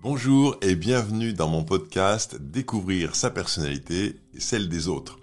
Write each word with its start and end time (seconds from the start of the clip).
Bonjour 0.00 0.56
et 0.62 0.76
bienvenue 0.76 1.32
dans 1.32 1.48
mon 1.48 1.64
podcast 1.64 2.36
Découvrir 2.40 3.16
sa 3.16 3.30
personnalité 3.30 4.14
et 4.32 4.38
celle 4.38 4.68
des 4.68 4.86
autres. 4.86 5.18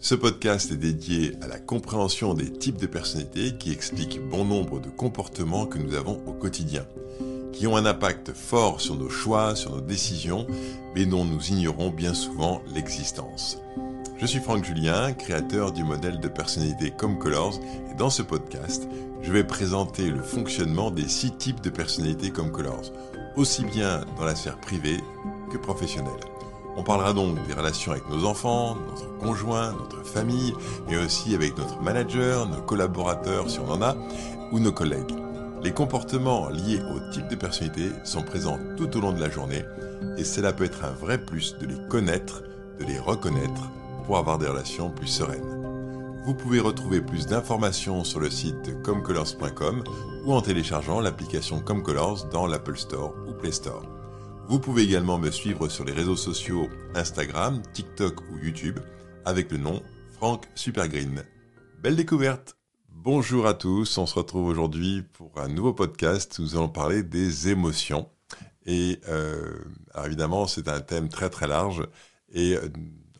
Ce 0.00 0.16
podcast 0.16 0.72
est 0.72 0.76
dédié 0.76 1.34
à 1.40 1.46
la 1.46 1.60
compréhension 1.60 2.34
des 2.34 2.52
types 2.52 2.78
de 2.78 2.88
personnalités 2.88 3.56
qui 3.56 3.70
expliquent 3.70 4.20
bon 4.28 4.44
nombre 4.44 4.80
de 4.80 4.88
comportements 4.88 5.66
que 5.66 5.78
nous 5.78 5.94
avons 5.94 6.20
au 6.26 6.32
quotidien, 6.32 6.84
qui 7.52 7.68
ont 7.68 7.76
un 7.76 7.86
impact 7.86 8.32
fort 8.32 8.80
sur 8.80 8.96
nos 8.96 9.08
choix, 9.08 9.54
sur 9.54 9.76
nos 9.76 9.80
décisions, 9.80 10.48
mais 10.96 11.06
dont 11.06 11.24
nous 11.24 11.52
ignorons 11.52 11.90
bien 11.90 12.12
souvent 12.12 12.60
l'existence. 12.74 13.58
Je 14.20 14.26
suis 14.26 14.40
Franck 14.40 14.64
Julien, 14.64 15.12
créateur 15.12 15.70
du 15.70 15.84
modèle 15.84 16.18
de 16.18 16.26
personnalité 16.26 16.90
Comme 16.90 17.20
Colors, 17.20 17.60
et 17.88 17.94
dans 17.94 18.10
ce 18.10 18.22
podcast, 18.22 18.88
je 19.22 19.30
vais 19.30 19.44
présenter 19.44 20.10
le 20.10 20.22
fonctionnement 20.22 20.90
des 20.90 21.06
six 21.06 21.36
types 21.36 21.60
de 21.60 21.70
personnalités 21.70 22.30
Comme 22.30 22.50
Colors, 22.50 22.90
aussi 23.36 23.64
bien 23.64 24.00
dans 24.16 24.24
la 24.24 24.34
sphère 24.34 24.58
privée 24.58 24.98
que 25.50 25.58
professionnelle. 25.58 26.20
On 26.76 26.82
parlera 26.82 27.12
donc 27.12 27.44
des 27.46 27.54
relations 27.54 27.92
avec 27.92 28.08
nos 28.08 28.24
enfants, 28.24 28.76
notre 28.88 29.18
conjoint, 29.18 29.72
notre 29.72 30.04
famille, 30.04 30.54
mais 30.88 30.96
aussi 30.96 31.34
avec 31.34 31.58
notre 31.58 31.80
manager, 31.82 32.48
nos 32.48 32.62
collaborateurs 32.62 33.50
si 33.50 33.58
on 33.58 33.70
en 33.70 33.82
a, 33.82 33.96
ou 34.52 34.60
nos 34.60 34.72
collègues. 34.72 35.14
Les 35.62 35.72
comportements 35.72 36.48
liés 36.50 36.80
au 36.94 37.12
type 37.12 37.26
de 37.26 37.34
personnalité 37.34 37.90
sont 38.04 38.22
présents 38.22 38.58
tout 38.76 38.96
au 38.96 39.00
long 39.00 39.12
de 39.12 39.20
la 39.20 39.28
journée 39.28 39.64
et 40.16 40.22
cela 40.22 40.52
peut 40.52 40.64
être 40.64 40.84
un 40.84 40.92
vrai 40.92 41.18
plus 41.18 41.56
de 41.58 41.66
les 41.66 41.88
connaître, 41.88 42.42
de 42.78 42.84
les 42.84 42.98
reconnaître 42.98 43.70
pour 44.06 44.18
avoir 44.18 44.38
des 44.38 44.46
relations 44.46 44.90
plus 44.90 45.08
sereines. 45.08 45.57
Vous 46.28 46.34
pouvez 46.34 46.60
retrouver 46.60 47.00
plus 47.00 47.26
d'informations 47.26 48.04
sur 48.04 48.20
le 48.20 48.28
site 48.28 48.82
comcolors.com 48.82 49.82
ou 50.26 50.34
en 50.34 50.42
téléchargeant 50.42 51.00
l'application 51.00 51.58
Comcolors 51.58 52.26
dans 52.26 52.46
l'Apple 52.46 52.76
Store 52.76 53.14
ou 53.26 53.32
Play 53.32 53.50
Store. 53.50 53.82
Vous 54.46 54.60
pouvez 54.60 54.82
également 54.82 55.16
me 55.16 55.30
suivre 55.30 55.70
sur 55.70 55.86
les 55.86 55.92
réseaux 55.94 56.16
sociaux 56.16 56.68
Instagram, 56.94 57.62
TikTok 57.72 58.20
ou 58.30 58.36
YouTube 58.44 58.78
avec 59.24 59.50
le 59.50 59.56
nom 59.56 59.82
Franck 60.18 60.46
Supergreen. 60.54 61.24
Belle 61.82 61.96
découverte 61.96 62.58
Bonjour 62.90 63.46
à 63.46 63.54
tous, 63.54 63.96
on 63.96 64.04
se 64.04 64.14
retrouve 64.14 64.48
aujourd'hui 64.48 65.04
pour 65.14 65.32
un 65.40 65.48
nouveau 65.48 65.72
podcast. 65.72 66.40
Nous 66.40 66.56
allons 66.56 66.68
parler 66.68 67.02
des 67.02 67.48
émotions. 67.48 68.06
Et 68.66 69.00
euh, 69.08 69.54
évidemment, 70.04 70.46
c'est 70.46 70.68
un 70.68 70.82
thème 70.82 71.08
très 71.08 71.30
très 71.30 71.46
large 71.46 71.88
et 72.30 72.54
euh, 72.54 72.68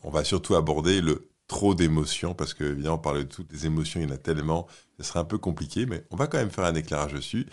on 0.02 0.10
va 0.10 0.24
surtout 0.24 0.56
aborder 0.56 1.00
le 1.00 1.27
trop 1.48 1.74
d'émotions 1.74 2.34
parce 2.34 2.54
que 2.54 2.64
évidemment, 2.64 2.98
parler 2.98 3.24
de 3.24 3.28
toutes 3.28 3.52
les 3.52 3.66
émotions, 3.66 4.00
il 4.00 4.08
y 4.08 4.12
en 4.12 4.14
a 4.14 4.18
tellement, 4.18 4.68
ce 4.98 5.02
serait 5.04 5.18
un 5.18 5.24
peu 5.24 5.38
compliqué, 5.38 5.86
mais 5.86 6.04
on 6.10 6.16
va 6.16 6.26
quand 6.26 6.38
même 6.38 6.50
faire 6.50 6.66
un 6.66 6.74
éclairage 6.74 7.14
dessus. 7.14 7.46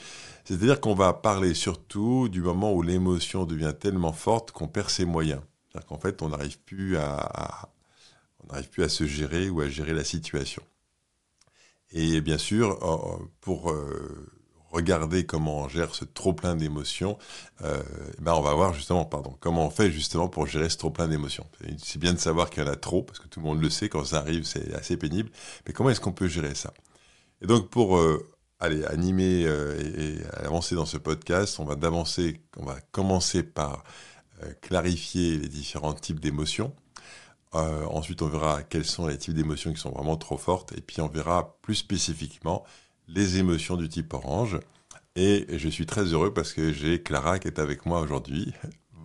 C'est-à-dire 0.43 0.79
qu'on 0.81 0.93
va 0.93 1.13
parler 1.13 1.53
surtout 1.53 2.29
du 2.29 2.41
moment 2.41 2.73
où 2.73 2.81
l'émotion 2.81 3.45
devient 3.45 3.73
tellement 3.79 4.13
forte 4.13 4.51
qu'on 4.51 4.67
perd 4.67 4.89
ses 4.89 5.05
moyens. 5.05 5.41
C'est-à-dire 5.71 5.87
qu'en 5.87 5.99
fait, 5.99 6.21
on 6.21 6.29
n'arrive 6.29 6.59
plus 6.59 6.97
à, 6.97 7.69
on 8.43 8.53
n'arrive 8.53 8.69
plus 8.69 8.83
à 8.83 8.89
se 8.89 9.05
gérer 9.05 9.49
ou 9.49 9.61
à 9.61 9.69
gérer 9.69 9.93
la 9.93 10.03
situation. 10.03 10.61
Et 11.91 12.19
bien 12.19 12.37
sûr, 12.37 12.77
pour 13.39 13.71
euh, 13.71 14.29
regarder 14.75 15.25
comment 15.25 15.59
on 15.59 15.69
gère 15.69 15.95
ce 15.95 16.05
trop 16.05 16.33
plein 16.33 16.55
d'émotions, 16.55 17.17
euh, 17.63 17.81
ben 18.19 18.33
on 18.33 18.41
va 18.41 18.53
voir 18.53 18.73
justement, 18.73 19.05
pardon, 19.05 19.35
comment 19.39 19.65
on 19.65 19.69
fait 19.69 19.89
justement 19.89 20.27
pour 20.27 20.47
gérer 20.47 20.69
ce 20.69 20.77
trop 20.77 20.91
plein 20.91 21.07
d'émotions. 21.07 21.45
C'est 21.77 21.99
bien 21.99 22.13
de 22.13 22.19
savoir 22.19 22.49
qu'il 22.49 22.63
y 22.63 22.67
en 22.67 22.69
a 22.69 22.75
trop, 22.75 23.01
parce 23.01 23.19
que 23.19 23.27
tout 23.27 23.39
le 23.39 23.45
monde 23.45 23.61
le 23.61 23.69
sait, 23.69 23.89
quand 23.89 24.03
ça 24.03 24.17
arrive, 24.17 24.43
c'est 24.43 24.73
assez 24.73 24.97
pénible. 24.97 25.31
Mais 25.65 25.73
comment 25.73 25.89
est-ce 25.89 26.01
qu'on 26.01 26.11
peut 26.11 26.27
gérer 26.27 26.55
ça? 26.55 26.73
Et 27.41 27.47
donc 27.47 27.69
pour 27.69 27.97
euh, 27.97 28.29
aller 28.59 28.83
animer 28.85 29.45
euh, 29.45 29.79
et, 29.79 30.45
avancer 30.45 30.75
dans 30.75 30.85
ce 30.85 30.97
podcast, 30.97 31.59
on 31.59 31.65
va 31.65 31.75
d'avancer, 31.75 32.41
on 32.57 32.65
va 32.65 32.77
commencer 32.91 33.43
par 33.43 33.83
clarifier 34.61 35.37
les 35.37 35.47
différents 35.47 35.93
types 35.93 36.19
d'émotions. 36.19 36.75
ensuite, 37.53 38.21
on 38.21 38.27
verra 38.27 38.63
quels 38.63 38.83
sont 38.83 39.07
les 39.07 39.17
types 39.17 39.33
d'émotions 39.33 39.71
qui 39.71 39.79
sont 39.79 39.91
vraiment 39.91 40.17
trop 40.17 40.37
fortes, 40.37 40.73
et 40.77 40.81
puis 40.81 40.99
on 40.99 41.07
verra 41.07 41.57
plus 41.61 41.75
spécifiquement 41.75 42.65
les 43.07 43.37
émotions 43.37 43.77
du 43.77 43.89
type 43.89 44.13
orange. 44.13 44.59
Et 45.15 45.45
je 45.49 45.69
suis 45.69 45.85
très 45.85 46.03
heureux 46.03 46.33
parce 46.33 46.51
que 46.53 46.73
j'ai 46.73 47.01
Clara 47.01 47.39
qui 47.39 47.47
est 47.47 47.59
avec 47.59 47.85
moi 47.85 48.01
aujourd'hui. 48.01 48.53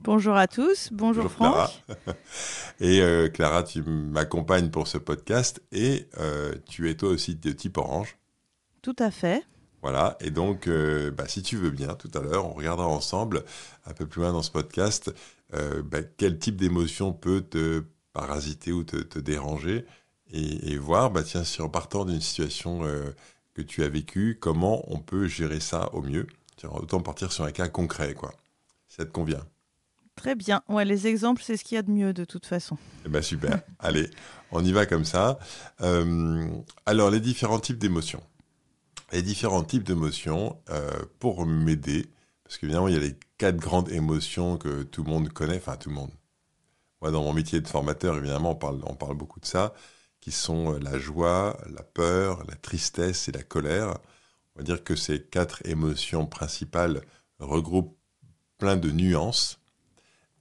Bonjour 0.03 0.35
à 0.35 0.49
tous, 0.49 0.89
bonjour, 0.93 1.31
Franck. 1.31 1.85
Et 2.81 3.03
euh, 3.03 3.29
Clara, 3.29 3.63
tu 3.63 3.83
m'accompagnes 3.83 4.71
pour 4.71 4.89
ce 4.89 4.97
podcast 4.97 5.63
et 5.73 6.09
euh, 6.19 6.55
tu 6.67 6.89
es 6.89 6.95
toi 6.95 7.11
aussi 7.11 7.35
de 7.35 7.53
type 7.53 7.77
orange. 7.77 8.17
Tout 8.81 8.97
à 8.99 9.11
fait. 9.11 9.45
Voilà, 9.83 10.17
et 10.21 10.31
donc, 10.31 10.69
euh, 10.69 11.11
bah, 11.11 11.29
si 11.29 11.43
tu 11.43 11.57
veux 11.57 11.71
bien, 11.71 11.95
tout 11.95 12.11
à 12.15 12.21
l'heure, 12.21 12.47
on 12.47 12.55
regardera 12.55 12.89
ensemble, 12.89 13.45
un 13.85 13.93
peu 13.93 14.07
plus 14.07 14.23
loin 14.23 14.33
dans 14.33 14.43
ce 14.43 14.51
podcast, 14.51 15.15
bah, 15.53 15.99
quel 16.17 16.39
type 16.39 16.57
d'émotion 16.57 17.13
peut 17.13 17.43
te 17.43 17.83
parasiter 18.13 18.73
ou 18.73 18.85
te, 18.85 19.19
déranger, 19.19 19.85
et, 20.33 20.73
et, 20.73 20.79
voir, 20.79 21.11
bah, 21.11 21.23
tiens, 21.23 21.45
si 21.45 21.61
en 21.61 21.69
partant 21.69 22.05
d'une 22.05 22.21
situation 22.21 22.83
que 23.63 23.69
tu 23.69 23.83
as 23.83 23.89
vécu, 23.89 24.39
comment 24.41 24.85
on 24.93 24.99
peut 24.99 25.27
gérer 25.27 25.61
ça 25.61 25.93
au 25.95 26.03
mieux? 26.03 26.27
Autant 26.65 27.01
partir 27.01 27.33
sur 27.33 27.45
un 27.45 27.53
cas 27.53 27.69
concret, 27.69 28.15
quoi. 28.15 28.35
Ça 28.89 29.05
te 29.05 29.11
convient? 29.11 29.45
Très 30.17 30.35
bien. 30.35 30.63
Ouais, 30.69 30.85
les 30.85 31.07
exemples, 31.07 31.43
c'est 31.43 31.57
ce 31.57 31.65
qu'il 31.65 31.77
y 31.77 31.79
a 31.79 31.83
de 31.83 31.91
mieux 31.91 32.13
de 32.13 32.25
toute 32.25 32.45
façon. 32.45 32.77
Eh 33.07 33.09
ben 33.09 33.23
super. 33.23 33.61
Allez, 33.79 34.11
on 34.51 34.63
y 34.63 34.73
va 34.73 34.85
comme 34.85 35.05
ça. 35.07 35.39
Euh, 35.81 36.49
alors, 36.85 37.11
les 37.11 37.21
différents 37.21 37.61
types 37.61 37.79
d'émotions. 37.79 38.23
Les 39.13 39.23
différents 39.23 39.65
types 39.65 39.85
d'émotions, 39.85 40.59
euh, 40.69 40.91
pour 41.19 41.47
m'aider, 41.47 42.07
parce 42.45 42.59
qu'évidemment, 42.59 42.89
il 42.89 42.95
y 42.95 42.99
a 42.99 43.01
les 43.01 43.17
quatre 43.39 43.57
grandes 43.57 43.91
émotions 43.91 44.59
que 44.59 44.83
tout 44.83 45.03
le 45.03 45.11
monde 45.11 45.31
connaît, 45.31 45.57
enfin 45.57 45.77
tout 45.77 45.89
le 45.89 45.95
monde. 45.95 46.11
Moi, 47.01 47.11
dans 47.11 47.23
mon 47.23 47.33
métier 47.33 47.61
de 47.61 47.69
formateur, 47.69 48.19
évidemment, 48.19 48.51
on 48.51 48.57
parle, 48.57 48.81
on 48.85 48.95
parle 48.95 49.17
beaucoup 49.17 49.41
de 49.41 49.47
ça 49.47 49.73
qui 50.21 50.33
sont 50.33 50.75
euh, 50.75 50.79
la 50.79 50.99
joie, 50.99 51.59
la 51.75 51.83
peur, 51.83 52.45
la 52.49 52.57
tristesse 52.57 53.29
et 53.29 53.33
la 53.33 53.43
colère. 53.43 53.99
On 54.55 54.61
va 54.61 54.65
dire 54.65 54.85
que 54.85 54.97
ces 54.97 55.23
quatre 55.23 55.65
émotions 55.67 56.27
principales 56.27 57.03
regroupent 57.39 57.97
plein 58.59 58.77
de 58.77 58.91
nuances. 58.91 59.59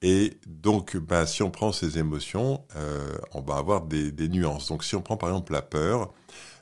Et 0.02 0.40
donc, 0.48 0.96
bah, 0.98 1.26
si 1.26 1.44
on 1.44 1.52
prend 1.52 1.72
ces 1.72 1.98
émotions, 1.98 2.66
euh, 2.76 3.18
on 3.34 3.42
va 3.42 3.58
avoir 3.58 3.82
des, 3.82 4.12
nuances. 4.30 4.68
Donc, 4.68 4.84
si 4.84 4.96
on 4.96 5.02
prend 5.02 5.18
par 5.18 5.30
exemple 5.30 5.52
la 5.52 5.62
peur, 5.62 6.14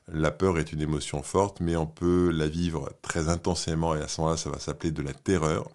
la 0.08 0.32
peur 0.32 0.58
est 0.58 0.72
une 0.72 0.82
émotion 0.82 1.22
forte, 1.22 1.60
mais 1.60 1.76
on 1.76 1.86
peut 1.86 2.32
la 2.32 2.48
vivre 2.48 2.92
très 3.02 3.30
intensément 3.30 3.96
et 3.96 4.02
à 4.02 4.08
ce 4.08 4.22
moment-là, 4.22 4.38
ça 4.38 4.50
va 4.50 4.60
s'appeler 4.60 4.92
de 4.92 5.02
la 5.02 5.14
terreur. 5.14 5.70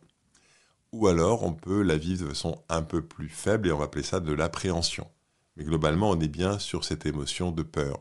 Ou 0.93 1.07
alors, 1.09 1.45
on 1.45 1.53
peut 1.53 1.83
la 1.83 1.97
vivre 1.97 2.25
de 2.25 2.29
façon 2.31 2.63
un 2.69 2.83
peu 2.83 3.03
plus 3.03 3.29
faible 3.29 3.69
et 3.69 3.73
on 3.73 3.79
va 3.79 3.85
appeler 3.85 4.05
ça 4.05 4.21
de 4.21 4.33
l'appréhension. 4.33 5.09
Mais 5.57 5.65
globalement, 5.65 6.11
on 6.11 6.21
est 6.21 6.29
bien 6.29 6.59
sur 6.59 6.85
cette 6.85 7.07
émotion 7.07 7.51
de 7.53 7.63
peur. 7.63 8.01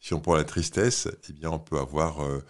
Si 0.00 0.14
on 0.14 0.20
prend 0.20 0.34
la 0.34 0.44
tristesse, 0.44 1.08
eh 1.28 1.32
bien, 1.32 1.50
on 1.50 1.58
peut 1.58 1.78
avoir 1.78 2.24
euh, 2.24 2.44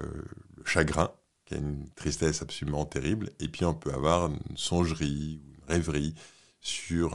euh, 0.00 0.22
le 0.56 0.64
chagrin, 0.64 1.10
qui 1.44 1.54
est 1.54 1.58
une 1.58 1.88
tristesse 1.90 2.42
absolument 2.42 2.84
terrible, 2.84 3.30
et 3.40 3.48
puis 3.48 3.64
on 3.64 3.74
peut 3.74 3.92
avoir 3.92 4.26
une 4.26 4.56
songerie 4.56 5.40
ou 5.44 5.54
une 5.54 5.64
rêverie 5.68 6.14
sur 6.60 7.12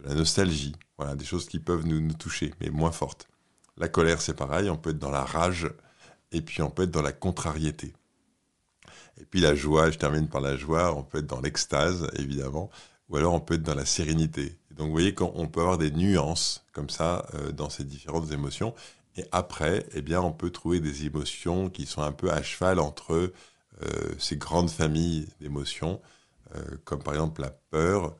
la 0.00 0.14
nostalgie. 0.14 0.74
Voilà, 0.98 1.14
des 1.14 1.24
choses 1.24 1.46
qui 1.46 1.58
peuvent 1.58 1.86
nous, 1.86 2.00
nous 2.00 2.14
toucher, 2.14 2.52
mais 2.60 2.70
moins 2.70 2.92
fortes. 2.92 3.28
La 3.76 3.88
colère, 3.88 4.22
c'est 4.22 4.34
pareil, 4.34 4.70
on 4.70 4.76
peut 4.76 4.90
être 4.90 4.98
dans 4.98 5.10
la 5.10 5.24
rage, 5.24 5.70
et 6.32 6.40
puis 6.40 6.62
on 6.62 6.70
peut 6.70 6.84
être 6.84 6.90
dans 6.90 7.02
la 7.02 7.12
contrariété. 7.12 7.94
Et 9.18 9.24
puis 9.24 9.40
la 9.40 9.54
joie, 9.54 9.90
je 9.90 9.98
termine 9.98 10.28
par 10.28 10.40
la 10.40 10.56
joie, 10.56 10.94
on 10.96 11.02
peut 11.02 11.18
être 11.18 11.26
dans 11.26 11.40
l'extase, 11.40 12.08
évidemment, 12.14 12.70
ou 13.08 13.16
alors 13.16 13.34
on 13.34 13.40
peut 13.40 13.54
être 13.54 13.62
dans 13.62 13.74
la 13.74 13.84
sérénité. 13.84 14.58
donc 14.70 14.86
vous 14.86 14.92
voyez 14.92 15.14
qu'on 15.14 15.48
peut 15.48 15.60
avoir 15.60 15.78
des 15.78 15.90
nuances 15.90 16.64
comme 16.72 16.90
ça 16.90 17.26
euh, 17.34 17.52
dans 17.52 17.70
ces 17.70 17.84
différentes 17.84 18.32
émotions. 18.32 18.74
Et 19.16 19.24
après, 19.32 19.86
eh 19.94 20.16
on 20.16 20.32
peut 20.32 20.50
trouver 20.50 20.80
des 20.80 21.06
émotions 21.06 21.70
qui 21.70 21.86
sont 21.86 22.02
un 22.02 22.12
peu 22.12 22.30
à 22.30 22.42
cheval 22.42 22.78
entre 22.78 23.32
euh, 23.82 24.14
ces 24.18 24.36
grandes 24.36 24.70
familles 24.70 25.26
d'émotions, 25.40 26.02
euh, 26.54 26.60
comme 26.84 27.02
par 27.02 27.14
exemple 27.14 27.40
la 27.40 27.50
peur 27.50 28.16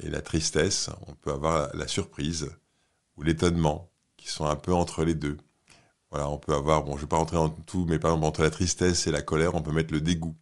et 0.00 0.08
la 0.08 0.22
tristesse. 0.22 0.88
On 1.08 1.14
peut 1.14 1.32
avoir 1.32 1.74
la 1.74 1.88
surprise 1.88 2.48
ou 3.16 3.22
l'étonnement, 3.24 3.90
qui 4.16 4.28
sont 4.28 4.46
un 4.46 4.54
peu 4.54 4.72
entre 4.72 5.04
les 5.04 5.16
deux. 5.16 5.36
Voilà, 6.10 6.28
on 6.28 6.38
peut 6.38 6.54
avoir, 6.54 6.84
bon, 6.84 6.92
je 6.92 6.98
ne 6.98 7.00
vais 7.00 7.08
pas 7.08 7.16
rentrer 7.16 7.38
en 7.38 7.48
tout, 7.50 7.84
mais 7.88 7.98
par 7.98 8.12
exemple, 8.12 8.26
entre 8.26 8.42
la 8.42 8.50
tristesse 8.50 9.08
et 9.08 9.10
la 9.10 9.20
colère, 9.20 9.56
on 9.56 9.62
peut 9.62 9.72
mettre 9.72 9.92
le 9.92 10.00
dégoût. 10.00 10.36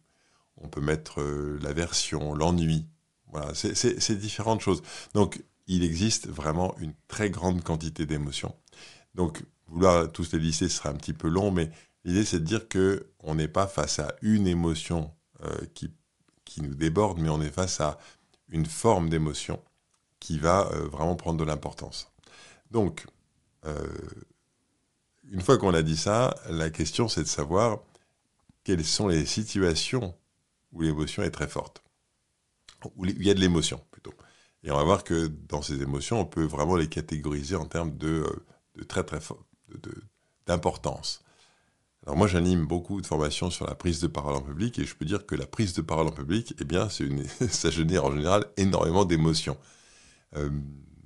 On 0.57 0.67
peut 0.67 0.81
mettre 0.81 1.23
l'aversion, 1.63 2.35
l'ennui, 2.35 2.85
voilà, 3.31 3.53
c'est 3.53 4.15
différentes 4.17 4.61
choses. 4.61 4.81
Donc, 5.13 5.43
il 5.67 5.83
existe 5.83 6.27
vraiment 6.27 6.75
une 6.79 6.93
très 7.07 7.29
grande 7.29 7.63
quantité 7.63 8.05
d'émotions. 8.05 8.55
Donc, 9.15 9.43
vouloir 9.67 10.11
tous 10.11 10.31
les 10.31 10.39
lister, 10.39 10.69
ce 10.69 10.77
sera 10.77 10.89
un 10.89 10.95
petit 10.95 11.13
peu 11.13 11.27
long, 11.27 11.51
mais 11.51 11.69
l'idée, 12.05 12.25
c'est 12.25 12.39
de 12.39 12.45
dire 12.45 12.67
que 12.67 13.07
on 13.19 13.35
n'est 13.35 13.47
pas 13.47 13.67
face 13.67 13.99
à 13.99 14.15
une 14.21 14.47
émotion 14.47 15.11
euh, 15.43 15.57
qui, 15.73 15.91
nous 16.61 16.73
déborde, 16.73 17.19
mais 17.19 17.29
on 17.29 17.39
est 17.39 17.51
face 17.51 17.81
à 17.81 17.99
une 18.49 18.65
forme 18.65 19.09
d'émotion 19.09 19.61
qui 20.19 20.39
va 20.39 20.71
euh, 20.71 20.87
vraiment 20.87 21.15
prendre 21.15 21.37
de 21.37 21.43
l'importance. 21.43 22.11
Donc, 22.71 23.05
euh, 23.65 23.85
une 25.29 25.41
fois 25.41 25.59
qu'on 25.59 25.75
a 25.75 25.83
dit 25.83 25.97
ça, 25.97 26.35
la 26.49 26.71
question, 26.71 27.07
c'est 27.07 27.21
de 27.21 27.27
savoir 27.27 27.79
quelles 28.63 28.83
sont 28.83 29.07
les 29.07 29.27
situations 29.27 30.15
où 30.71 30.81
l'émotion 30.81 31.21
est 31.21 31.29
très 31.29 31.47
forte. 31.47 31.83
Où 32.95 33.05
il 33.05 33.23
y 33.23 33.29
a 33.29 33.33
de 33.33 33.39
l'émotion 33.39 33.81
plutôt. 33.91 34.13
Et 34.63 34.71
on 34.71 34.77
va 34.77 34.83
voir 34.83 35.03
que 35.03 35.27
dans 35.27 35.61
ces 35.61 35.81
émotions, 35.81 36.19
on 36.19 36.25
peut 36.25 36.43
vraiment 36.45 36.75
les 36.75 36.87
catégoriser 36.87 37.55
en 37.55 37.65
termes 37.65 37.97
de, 37.97 38.25
de 38.75 38.83
très 38.83 39.03
très 39.03 39.19
d'importance. 40.45 41.23
Alors 42.05 42.15
moi, 42.17 42.27
j'anime 42.27 42.65
beaucoup 42.65 43.01
de 43.01 43.05
formations 43.05 43.49
sur 43.49 43.67
la 43.67 43.75
prise 43.75 43.99
de 43.99 44.07
parole 44.07 44.35
en 44.35 44.41
public 44.41 44.79
et 44.79 44.85
je 44.85 44.95
peux 44.95 45.05
dire 45.05 45.25
que 45.25 45.35
la 45.35 45.45
prise 45.45 45.73
de 45.73 45.81
parole 45.81 46.07
en 46.07 46.11
public, 46.11 46.53
eh 46.59 46.63
bien, 46.63 46.87
ça 47.49 47.69
génère 47.69 48.05
en 48.05 48.11
général 48.15 48.45
énormément 48.55 49.03
d'émotions. 49.05 49.57
Euh, 50.35 50.49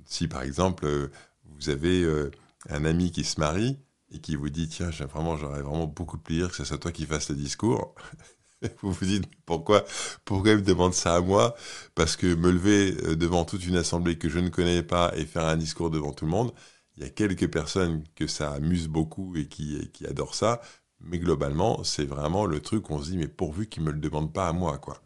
si 0.04 0.28
par 0.28 0.42
exemple, 0.42 0.86
euh, 0.86 1.10
vous 1.44 1.70
avez 1.70 2.02
euh, 2.02 2.30
un 2.68 2.84
ami 2.84 3.10
qui 3.10 3.24
se 3.24 3.40
marie 3.40 3.78
et 4.12 4.20
qui 4.20 4.36
vous 4.36 4.50
dit 4.50 4.68
tiens, 4.68 4.90
vraiment, 4.90 5.36
j'aurais 5.36 5.62
vraiment 5.62 5.86
beaucoup 5.86 6.16
de 6.16 6.22
plaisir 6.22 6.50
que 6.50 6.56
ce 6.56 6.64
soit 6.64 6.78
toi 6.78 6.92
qui 6.92 7.06
fasses 7.06 7.30
le 7.30 7.36
discours. 7.36 7.94
vous 8.82 8.92
vous 8.92 9.04
dites 9.04 9.24
pourquoi 9.46 9.84
pourquoi 10.24 10.52
il 10.52 10.58
me 10.58 10.62
demande 10.62 10.94
ça 10.94 11.16
à 11.16 11.20
moi? 11.20 11.54
Parce 11.94 12.16
que 12.16 12.34
me 12.34 12.50
lever 12.50 12.92
devant 13.16 13.44
toute 13.44 13.66
une 13.66 13.76
assemblée 13.76 14.18
que 14.18 14.28
je 14.28 14.38
ne 14.38 14.48
connais 14.48 14.82
pas 14.82 15.12
et 15.16 15.24
faire 15.26 15.46
un 15.46 15.56
discours 15.56 15.90
devant 15.90 16.12
tout 16.12 16.24
le 16.24 16.30
monde, 16.30 16.52
il 16.96 17.02
y 17.02 17.06
a 17.06 17.10
quelques 17.10 17.50
personnes 17.50 18.04
que 18.14 18.26
ça 18.26 18.52
amuse 18.52 18.88
beaucoup 18.88 19.34
et 19.36 19.46
qui, 19.46 19.90
adorent 20.06 20.34
ça. 20.34 20.60
Mais 21.00 21.18
globalement, 21.18 21.82
c'est 21.84 22.04
vraiment 22.04 22.46
le 22.46 22.60
truc 22.60 22.90
où 22.90 22.94
on 22.94 23.02
se 23.02 23.10
dit, 23.10 23.16
mais 23.16 23.28
pourvu 23.28 23.66
qu'ils 23.66 23.82
ne 23.82 23.88
me 23.88 23.92
le 23.92 24.00
demandent 24.00 24.32
pas 24.32 24.48
à 24.48 24.52
moi, 24.52 24.78
quoi. 24.78 25.02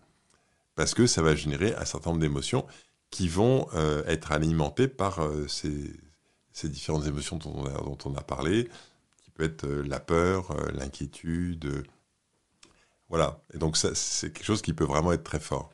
Parce 0.75 0.95
que 0.95 1.07
ça 1.07 1.23
va 1.23 1.35
générer 1.35 1.75
un 1.75 1.85
certain 1.87 2.11
nombre 2.11 2.21
d'émotions 2.21 2.67
qui 3.11 3.29
vont 3.29 3.67
euh, 3.75 4.05
être 4.07 4.33
alimentées 4.33 4.89
par 4.89 5.21
euh, 5.23 5.47
ces, 5.49 5.95
différentes 6.65 7.07
émotions 7.07 7.39
dont 7.39 7.99
on, 8.05 8.15
a, 8.15 8.23
parlé, 8.23 8.69
qui 9.23 9.31
peut 9.31 9.45
être 9.45 9.65
euh, 9.65 9.83
la 9.87 10.01
peur, 10.01 10.55
l'inquiétude. 10.75 11.87
Voilà. 13.09 13.41
Et 13.55 13.59
donc, 13.59 13.77
c'est 13.77 14.33
quelque 14.33 14.45
chose 14.45 14.63
qui 14.63 14.73
peut 14.73 14.85
vraiment 14.85 15.13
être 15.13 15.25
très 15.25 15.41
fort. 15.41 15.71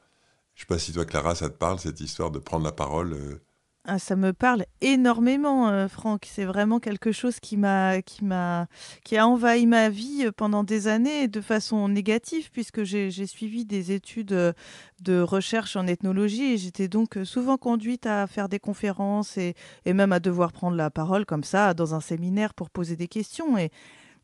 Je 0.54 0.60
ne 0.60 0.64
sais 0.64 0.66
pas 0.66 0.78
si 0.78 0.92
toi, 0.92 1.04
Clara, 1.04 1.34
ça 1.34 1.48
te 1.48 1.56
parle, 1.56 1.78
cette 1.78 2.00
histoire 2.00 2.30
de 2.30 2.38
prendre 2.38 2.64
la 2.64 2.72
parole 2.72 3.40
ah, 3.84 3.98
ça 3.98 4.14
me 4.14 4.32
parle 4.32 4.64
énormément, 4.80 5.68
euh, 5.68 5.88
Franck. 5.88 6.28
C'est 6.30 6.44
vraiment 6.44 6.78
quelque 6.78 7.10
chose 7.10 7.40
qui 7.40 7.56
m'a, 7.56 8.00
qui 8.00 8.24
m'a, 8.24 8.68
qui 9.02 9.16
a 9.16 9.26
envahi 9.26 9.66
ma 9.66 9.88
vie 9.88 10.26
euh, 10.26 10.30
pendant 10.30 10.62
des 10.62 10.86
années 10.86 11.26
de 11.26 11.40
façon 11.40 11.88
négative, 11.88 12.50
puisque 12.52 12.84
j'ai, 12.84 13.10
suivi 13.26 13.64
des 13.64 13.90
études 13.90 14.32
euh, 14.34 14.52
de 15.00 15.20
recherche 15.20 15.74
en 15.74 15.88
ethnologie 15.88 16.52
et 16.52 16.58
j'étais 16.58 16.86
donc 16.86 17.18
souvent 17.24 17.56
conduite 17.56 18.06
à 18.06 18.28
faire 18.28 18.48
des 18.48 18.60
conférences 18.60 19.36
et, 19.36 19.54
et, 19.84 19.94
même 19.94 20.12
à 20.12 20.20
devoir 20.20 20.52
prendre 20.52 20.76
la 20.76 20.90
parole 20.90 21.26
comme 21.26 21.42
ça 21.42 21.74
dans 21.74 21.92
un 21.92 22.00
séminaire 22.00 22.54
pour 22.54 22.70
poser 22.70 22.94
des 22.94 23.08
questions. 23.08 23.58
Et, 23.58 23.72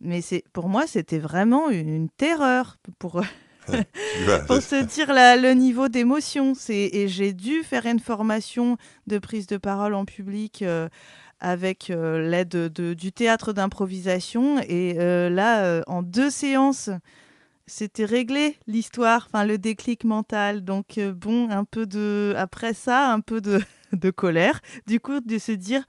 mais 0.01 0.21
c'est, 0.21 0.45
pour 0.53 0.69
moi, 0.69 0.87
c'était 0.87 1.19
vraiment 1.19 1.71
une 1.71 2.09
terreur 2.09 2.77
pour 2.99 3.23
pour 4.47 4.63
se 4.63 4.85
dire 4.85 5.09
le 5.13 5.53
niveau 5.53 5.89
d'émotion. 5.89 6.53
Et 6.69 7.09
j'ai 7.09 7.33
dû 7.33 7.63
faire 7.63 7.87
une 7.87 8.01
formation 8.01 8.77
de 9.07 9.19
prise 9.19 9.47
de 9.47 9.57
parole 9.57 9.95
en 9.95 10.05
public 10.05 10.63
euh, 10.63 10.89
avec 11.41 11.91
euh, 11.91 12.29
l'aide 12.29 12.73
du 12.73 13.13
théâtre 13.13 13.53
d'improvisation. 13.53 14.59
Et 14.69 14.97
euh, 14.99 15.29
là, 15.29 15.83
en 15.87 16.03
deux 16.03 16.31
séances, 16.31 16.91
c'était 17.67 18.07
réglé 18.07 18.57
l'histoire, 18.67 19.29
enfin 19.29 19.45
le 19.45 19.59
déclic 19.59 20.05
mental. 20.05 20.65
Donc 20.65 20.99
bon, 20.99 21.51
un 21.51 21.65
peu 21.65 21.87
de 21.87 22.35
après 22.37 22.75
ça, 22.75 23.13
un 23.13 23.21
peu 23.21 23.41
de, 23.41 23.61
de 23.93 24.11
colère. 24.11 24.61
Du 24.87 25.01
coup, 25.01 25.21
de 25.21 25.39
se 25.39 25.53
dire, 25.53 25.85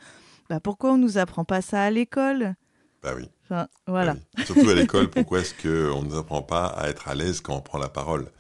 bah, 0.50 0.60
pourquoi 0.60 0.92
on 0.92 0.98
nous 0.98 1.18
apprend 1.18 1.46
pas 1.46 1.62
ça 1.62 1.84
à 1.84 1.92
l'école? 1.92 2.56
Bah 3.02 3.14
oui 3.16 3.30
voilà. 3.88 4.16
Surtout 4.46 4.70
à 4.70 4.74
l'école, 4.76 5.10
pourquoi 5.10 5.40
est-ce 5.40 5.54
qu'on 5.54 6.04
ne 6.04 6.10
nous 6.10 6.18
apprend 6.18 6.42
pas 6.42 6.68
à 6.68 6.90
être 6.90 7.08
à 7.08 7.16
l'aise 7.16 7.42
quand 7.42 7.56
on 7.56 7.62
prend 7.62 7.78
la 7.78 7.90
parole? 7.90 8.32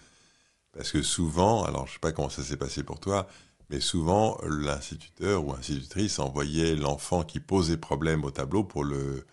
Parce 0.71 0.91
que 0.91 1.01
souvent, 1.01 1.63
alors 1.63 1.85
je 1.87 1.91
ne 1.91 1.93
sais 1.93 1.99
pas 1.99 2.11
comment 2.11 2.29
ça 2.29 2.43
s'est 2.43 2.57
passé 2.57 2.83
pour 2.83 2.99
toi, 2.99 3.27
mais 3.69 3.79
souvent 3.79 4.39
l'instituteur 4.43 5.43
ou 5.45 5.53
institutrice 5.53 6.19
envoyait 6.19 6.75
l'enfant 6.75 7.23
qui 7.23 7.39
posait 7.39 7.77
problème 7.77 8.23
au 8.23 8.31
tableau 8.31 8.63
pour, 8.63 8.83
le, 8.83 9.25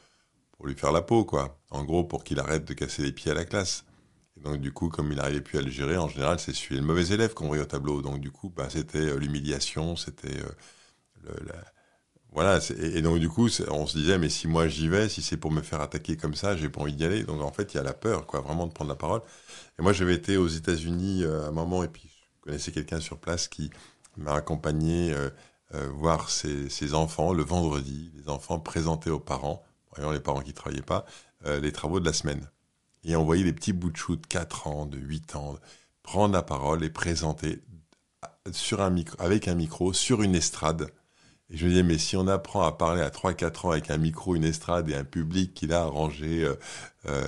pour 0.53 0.67
lui 0.67 0.75
faire 0.75 0.93
la 0.93 1.03
peau, 1.03 1.25
quoi. 1.25 1.59
En 1.71 1.85
gros, 1.85 2.05
pour 2.05 2.25
qu'il 2.25 2.41
arrête 2.41 2.65
de 2.65 2.75
casser 2.75 3.03
les 3.03 3.13
pieds 3.13 3.33
à 3.33 3.35
la 3.35 3.45
classe. 3.45 3.85
Et 4.37 4.41
donc 4.41 4.59
du 4.59 4.73
coup, 4.73 4.89
comme 4.89 5.11
il 5.13 5.17
n'arrivait 5.17 5.41
plus 5.41 5.59
à 5.59 5.63
le 5.63 5.71
gérer, 5.71 5.97
en 5.99 6.09
général, 6.09 6.39
c'est 6.41 6.55
celui 6.55 6.77
le 6.77 6.83
mauvais 6.83 7.09
élève 7.09 7.35
qu'on 7.35 7.49
voyait 7.49 7.63
au 7.63 7.67
tableau. 7.67 8.03
Donc 8.03 8.21
du 8.21 8.31
coup, 8.31 8.51
bah, 8.51 8.69
c'était 8.71 8.99
euh, 8.99 9.19
l'humiliation, 9.19 9.97
c'était 9.97 10.41
euh, 10.41 10.49
le, 11.25 11.47
la, 11.47 11.55
voilà, 12.37 12.61
et, 12.79 13.01
donc 13.01 13.19
du 13.19 13.31
coup, 13.31 13.49
on 13.71 13.87
se 13.87 13.97
disait, 13.97 14.19
mais 14.19 14.29
si 14.29 14.47
moi 14.47 14.69
j'y 14.69 14.89
vais, 14.89 15.09
si 15.09 15.23
c'est 15.23 15.39
pour 15.39 15.51
me 15.51 15.63
faire 15.63 15.81
attaquer 15.81 16.19
comme 16.19 16.35
ça, 16.35 16.55
j'ai 16.55 16.69
pas 16.69 16.83
envie 16.83 16.93
d'y 16.93 17.07
aller. 17.07 17.25
Donc 17.25 17.41
en 17.41 17.51
fait, 17.51 17.73
il 17.73 17.79
y 17.79 17.81
a 17.81 17.83
la 17.83 17.95
peur, 17.95 18.27
quoi, 18.27 18.43
vraiment 18.43 18.67
de 18.67 18.73
prendre 18.75 18.91
la 18.91 18.95
parole. 18.95 19.23
Et 19.79 19.83
moi, 19.83 19.95
j'avais 19.95 20.13
été 20.13 20.37
aux 20.37 20.47
États-Unis 20.47 21.25
euh, 21.25 21.47
à 21.47 21.49
un 21.49 21.51
moment, 21.51 21.83
et 21.83 21.89
puis 21.89 22.03
je 22.11 22.43
connaissais 22.43 22.73
quelqu'un 22.73 23.01
sur 23.01 23.17
place 23.17 23.49
qui 23.49 23.71
m'a 24.19 24.35
accompagné 24.35 25.15
euh, 25.15 25.31
euh, 25.75 25.89
voir 25.95 26.29
ses, 26.29 26.93
enfants 26.93 27.33
le 27.33 27.43
vendredi, 27.43 28.13
les 28.15 28.29
enfants 28.29 28.61
présentés 28.61 29.09
aux 29.09 29.19
parents, 29.19 29.65
voyons 29.95 30.11
les 30.11 30.21
parents 30.21 30.43
qui 30.43 30.53
travaillaient 30.53 30.83
pas, 30.83 31.07
les 31.47 31.73
travaux 31.73 32.01
de 32.01 32.05
la 32.05 32.13
semaine. 32.13 32.51
Et 33.05 33.17
on 33.17 33.25
voyait 33.25 33.45
les 33.45 33.55
petits 33.55 33.73
bouts 33.73 33.91
de 33.91 33.97
chou 33.97 34.17
de 34.17 34.27
4 34.27 34.67
ans, 34.67 34.85
de 34.85 34.99
8 34.99 35.37
ans, 35.37 35.57
prendre 36.03 36.35
la 36.35 36.43
parole 36.43 36.85
et 36.85 36.91
présenter 36.91 37.63
sur 38.53 38.83
un 38.83 38.91
micro, 38.91 39.17
avec 39.23 39.49
un 39.49 39.55
micro 39.55 39.95
sur 39.95 40.23
une 40.23 40.35
estrade 40.35 40.91
et 41.51 41.57
je 41.57 41.65
me 41.65 41.71
disais, 41.71 41.83
mais 41.83 41.99
si 41.99 42.17
on 42.17 42.27
apprend 42.27 42.63
à 42.63 42.73
parler 42.73 43.03
à 43.03 43.11
3-4 43.11 43.67
ans 43.67 43.71
avec 43.71 43.91
un 43.91 43.99
micro, 43.99 44.35
une 44.35 44.45
estrade 44.45 44.89
et 44.91 44.95
un 44.95 45.05
public 45.05 45.55
qu'il 45.55 45.73
a 45.73 45.83
arrangé, 45.83 46.45
euh, 46.45 46.55
euh, 47.07 47.27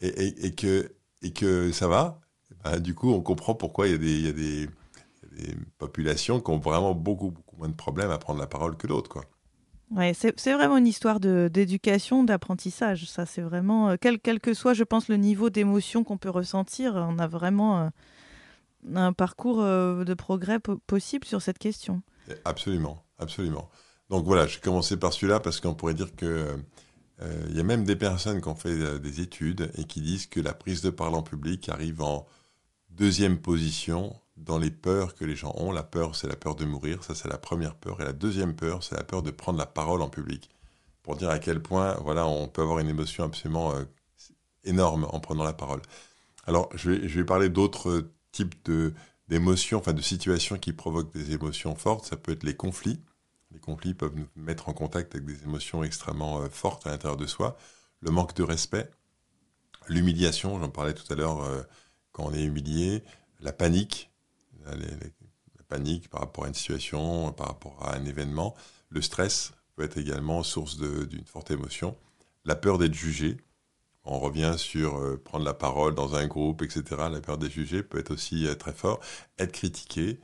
et, 0.00 0.46
et, 0.46 0.54
que, 0.54 0.90
et 1.22 1.32
que 1.32 1.70
ça 1.72 1.86
va, 1.86 2.20
ben, 2.64 2.78
du 2.80 2.94
coup, 2.94 3.12
on 3.12 3.20
comprend 3.20 3.54
pourquoi 3.54 3.88
il 3.88 3.92
y 3.92 3.94
a 3.94 3.98
des, 3.98 4.12
il 4.12 4.24
y 4.24 4.28
a 4.28 4.32
des, 4.32 4.68
des 5.32 5.54
populations 5.76 6.40
qui 6.40 6.50
ont 6.50 6.58
vraiment 6.58 6.94
beaucoup, 6.94 7.30
beaucoup 7.30 7.56
moins 7.56 7.68
de 7.68 7.74
problèmes 7.74 8.10
à 8.10 8.18
prendre 8.18 8.40
la 8.40 8.46
parole 8.46 8.76
que 8.76 8.86
d'autres. 8.86 9.10
quoi. 9.10 9.24
Ouais, 9.90 10.12
c'est 10.14 10.52
vraiment 10.52 10.76
une 10.76 10.86
histoire 10.86 11.20
d'éducation, 11.20 12.24
d'apprentissage. 12.24 13.04
Ça, 13.06 13.26
c'est 13.26 13.42
vraiment, 13.42 13.90
euh, 13.90 13.96
quel, 14.00 14.18
quel, 14.18 14.40
que 14.40 14.54
soit, 14.54 14.72
je 14.72 14.84
pense, 14.84 15.08
le 15.08 15.16
niveau 15.16 15.50
d'émotion 15.50 16.04
qu'on 16.04 16.18
peut 16.18 16.30
ressentir, 16.30 16.94
on 16.94 17.18
a 17.18 17.26
vraiment 17.26 17.90
un 18.94 19.12
parcours 19.12 19.62
de 19.62 20.14
progrès 20.14 20.58
possible 20.86 21.26
sur 21.26 21.42
cette 21.42 21.58
question. 21.58 22.02
Absolument. 22.44 23.02
Absolument. 23.18 23.68
Donc 24.10 24.24
voilà, 24.24 24.46
j'ai 24.46 24.60
commencé 24.60 24.96
par 24.96 25.12
celui-là 25.12 25.40
parce 25.40 25.60
qu'on 25.60 25.74
pourrait 25.74 25.94
dire 25.94 26.14
que 26.16 26.56
euh, 27.20 27.46
il 27.48 27.56
y 27.56 27.60
a 27.60 27.64
même 27.64 27.84
des 27.84 27.96
personnes 27.96 28.40
qui 28.40 28.48
ont 28.48 28.54
fait 28.54 28.70
euh, 28.70 28.98
des 28.98 29.20
études 29.20 29.70
et 29.76 29.84
qui 29.84 30.00
disent 30.00 30.26
que 30.26 30.40
la 30.40 30.54
prise 30.54 30.82
de 30.82 30.90
parole 30.90 31.14
en 31.14 31.22
public 31.22 31.68
arrive 31.68 32.00
en 32.00 32.26
deuxième 32.90 33.38
position 33.38 34.14
dans 34.36 34.58
les 34.58 34.70
peurs 34.70 35.14
que 35.14 35.24
les 35.24 35.36
gens 35.36 35.52
ont. 35.56 35.72
La 35.72 35.82
peur, 35.82 36.14
c'est 36.14 36.28
la 36.28 36.36
peur 36.36 36.54
de 36.54 36.64
mourir, 36.64 37.02
ça 37.04 37.14
c'est 37.14 37.28
la 37.28 37.38
première 37.38 37.74
peur. 37.74 38.00
Et 38.00 38.04
la 38.04 38.12
deuxième 38.12 38.54
peur, 38.54 38.82
c'est 38.82 38.94
la 38.94 39.04
peur 39.04 39.22
de 39.22 39.30
prendre 39.30 39.58
la 39.58 39.66
parole 39.66 40.02
en 40.02 40.08
public. 40.08 40.48
Pour 41.02 41.16
dire 41.16 41.30
à 41.30 41.38
quel 41.38 41.60
point, 41.60 41.94
voilà, 42.02 42.26
on 42.26 42.48
peut 42.48 42.62
avoir 42.62 42.78
une 42.78 42.88
émotion 42.88 43.24
absolument 43.24 43.74
euh, 43.74 43.84
énorme 44.64 45.06
en 45.10 45.20
prenant 45.20 45.44
la 45.44 45.52
parole. 45.52 45.80
Alors, 46.46 46.70
je 46.74 46.90
vais, 46.90 47.24
parler 47.24 47.48
d'autres 47.48 48.10
types 48.32 48.54
d'émotions, 49.28 49.78
enfin 49.78 49.92
de 49.92 50.00
situations 50.00 50.56
qui 50.58 50.72
provoquent 50.72 51.12
des 51.12 51.32
émotions 51.32 51.74
fortes. 51.74 52.06
Ça 52.06 52.16
peut 52.16 52.32
être 52.32 52.44
les 52.44 52.54
conflits. 52.54 53.00
Les 53.52 53.58
conflits 53.58 53.94
peuvent 53.94 54.14
nous 54.14 54.28
mettre 54.36 54.68
en 54.68 54.74
contact 54.74 55.14
avec 55.14 55.26
des 55.26 55.42
émotions 55.42 55.82
extrêmement 55.82 56.40
euh, 56.40 56.48
fortes 56.48 56.86
à 56.86 56.90
l'intérieur 56.90 57.16
de 57.16 57.26
soi. 57.26 57.56
Le 58.00 58.10
manque 58.10 58.34
de 58.34 58.42
respect, 58.42 58.90
l'humiliation, 59.88 60.58
j'en 60.60 60.68
parlais 60.68 60.94
tout 60.94 61.10
à 61.12 61.16
l'heure 61.16 61.42
euh, 61.42 61.62
quand 62.12 62.24
on 62.26 62.34
est 62.34 62.42
humilié, 62.42 63.02
la 63.40 63.52
panique, 63.52 64.10
la, 64.66 64.74
panique 65.68 66.08
par 66.08 66.20
rapport 66.20 66.44
à 66.44 66.48
une 66.48 66.54
situation, 66.54 67.30
par 67.32 67.48
rapport 67.48 67.86
à 67.86 67.94
un 67.94 68.04
événement. 68.06 68.54
Le 68.88 69.02
stress 69.02 69.52
peut 69.76 69.82
être 69.82 69.98
également 69.98 70.42
source 70.42 70.78
d'une 70.78 71.26
forte 71.26 71.50
émotion. 71.50 71.94
La 72.46 72.56
peur 72.56 72.78
d'être 72.78 72.94
jugé, 72.94 73.36
on 74.04 74.18
revient 74.18 74.54
sur 74.56 74.98
euh, 74.98 75.20
prendre 75.22 75.44
la 75.44 75.52
parole 75.52 75.94
dans 75.94 76.14
un 76.14 76.26
groupe, 76.26 76.62
etc. 76.62 76.82
La 77.10 77.20
peur 77.20 77.36
des 77.36 77.50
jugés 77.50 77.82
peut 77.82 77.98
être 77.98 78.12
aussi 78.12 78.46
très 78.58 78.72
fort. 78.72 79.00
Être 79.38 79.52
critiqué, 79.52 80.18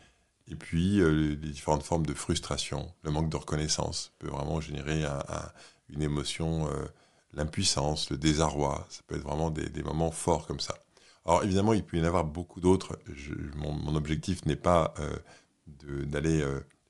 et 0.47 0.57
puis, 0.57 1.01
euh, 1.01 1.37
les 1.41 1.51
différentes 1.51 1.83
formes 1.83 2.05
de 2.05 2.13
frustration, 2.13 2.93
le 3.03 3.11
manque 3.11 3.31
de 3.31 3.37
reconnaissance 3.37 4.13
peut 4.19 4.29
vraiment 4.29 4.61
générer 4.61 5.05
une 5.89 6.03
émotion, 6.03 6.69
euh, 6.69 6.85
l'impuissance, 7.33 8.11
le 8.11 8.19
désarroi. 8.19 8.87
Ça 8.91 9.03
peut 9.07 9.17
être 9.17 9.23
vraiment 9.23 9.51
des, 9.51 9.83
moments 9.83 10.11
forts 10.11 10.47
comme 10.47 10.61
ça. 10.61 10.75
Alors, 11.25 11.43
évidemment, 11.45 11.73
il 11.73 11.83
peut 11.83 11.97
y 11.97 12.01
en 12.01 12.05
avoir 12.05 12.25
beaucoup 12.25 12.61
d'autres. 12.61 12.99
Mon, 13.57 13.95
objectif 13.97 14.45
n'est 14.45 14.57
pas 14.57 14.93
euh, 14.99 16.05
d'aller 16.05 16.45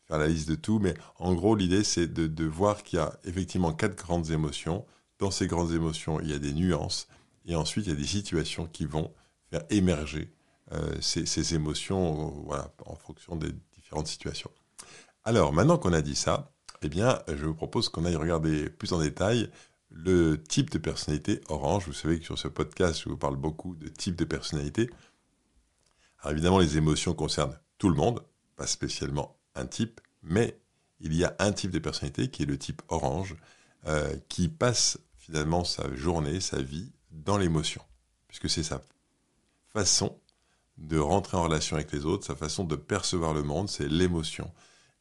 faire 0.08 0.18
la 0.18 0.26
liste 0.26 0.48
de 0.48 0.56
tout, 0.56 0.80
mais 0.80 0.94
en 1.20 1.34
gros, 1.34 1.54
l'idée, 1.54 1.84
c'est 1.84 2.12
de, 2.12 2.44
voir 2.44 2.82
qu'il 2.82 2.98
y 2.98 3.02
a 3.02 3.18
effectivement 3.22 3.72
quatre 3.72 3.96
grandes 3.96 4.30
émotions. 4.30 4.84
Dans 5.20 5.30
ces 5.30 5.46
grandes 5.46 5.72
émotions, 5.72 6.18
il 6.20 6.28
y 6.28 6.34
a 6.34 6.40
des 6.40 6.52
nuances. 6.52 7.06
Et 7.46 7.54
ensuite, 7.54 7.86
il 7.86 7.90
y 7.90 7.92
a 7.92 7.98
des 7.98 8.04
situations 8.04 8.66
qui 8.66 8.84
vont 8.84 9.12
faire 9.50 9.62
émerger 9.70 10.32
euh, 10.74 11.00
ces, 11.00 11.54
émotions 11.54 12.46
euh, 12.52 12.56
en 12.86 12.96
fonction 12.96 13.36
des 13.36 13.52
différentes 13.74 14.06
situations. 14.06 14.50
Alors, 15.24 15.52
maintenant 15.52 15.78
qu'on 15.78 15.92
a 15.92 16.02
dit 16.02 16.16
ça, 16.16 16.52
eh 16.82 16.88
bien, 16.88 17.20
je 17.28 17.46
vous 17.46 17.54
propose 17.54 17.88
qu'on 17.88 18.04
aille 18.04 18.16
regarder 18.16 18.68
plus 18.68 18.92
en 18.92 19.00
détail 19.00 19.50
le 19.90 20.42
type 20.42 20.70
de 20.70 20.78
personnalité 20.78 21.40
orange. 21.48 21.86
Vous 21.86 21.92
savez 21.92 22.18
que 22.18 22.24
sur 22.24 22.38
ce 22.38 22.48
podcast, 22.48 23.02
je 23.04 23.08
vous 23.08 23.16
parle 23.16 23.36
beaucoup 23.36 23.74
de 23.76 23.88
type 23.88 24.16
de 24.16 24.24
personnalité. 24.24 24.90
Alors 26.20 26.32
évidemment, 26.32 26.58
les 26.58 26.76
émotions 26.76 27.14
concernent 27.14 27.58
tout 27.78 27.88
le 27.88 27.94
monde, 27.94 28.22
pas 28.56 28.66
spécialement 28.66 29.36
un 29.54 29.66
type, 29.66 30.00
mais 30.22 30.58
il 31.00 31.14
y 31.14 31.24
a 31.24 31.34
un 31.38 31.52
type 31.52 31.70
de 31.70 31.78
personnalité 31.78 32.28
qui 32.28 32.42
est 32.42 32.46
le 32.46 32.58
type 32.58 32.82
orange, 32.88 33.36
euh, 33.86 34.16
qui 34.28 34.48
passe 34.48 34.98
finalement 35.16 35.64
sa 35.64 35.94
journée, 35.94 36.40
sa 36.40 36.60
vie 36.60 36.92
dans 37.10 37.38
l'émotion, 37.38 37.82
puisque 38.26 38.50
c'est 38.50 38.62
sa 38.62 38.82
façon 39.72 40.18
de 40.78 40.98
rentrer 40.98 41.36
en 41.36 41.44
relation 41.44 41.76
avec 41.76 41.92
les 41.92 42.04
autres, 42.04 42.26
sa 42.26 42.34
façon 42.34 42.64
de 42.64 42.76
percevoir 42.76 43.32
le 43.34 43.42
monde, 43.42 43.68
c'est 43.68 43.88
l'émotion. 43.88 44.50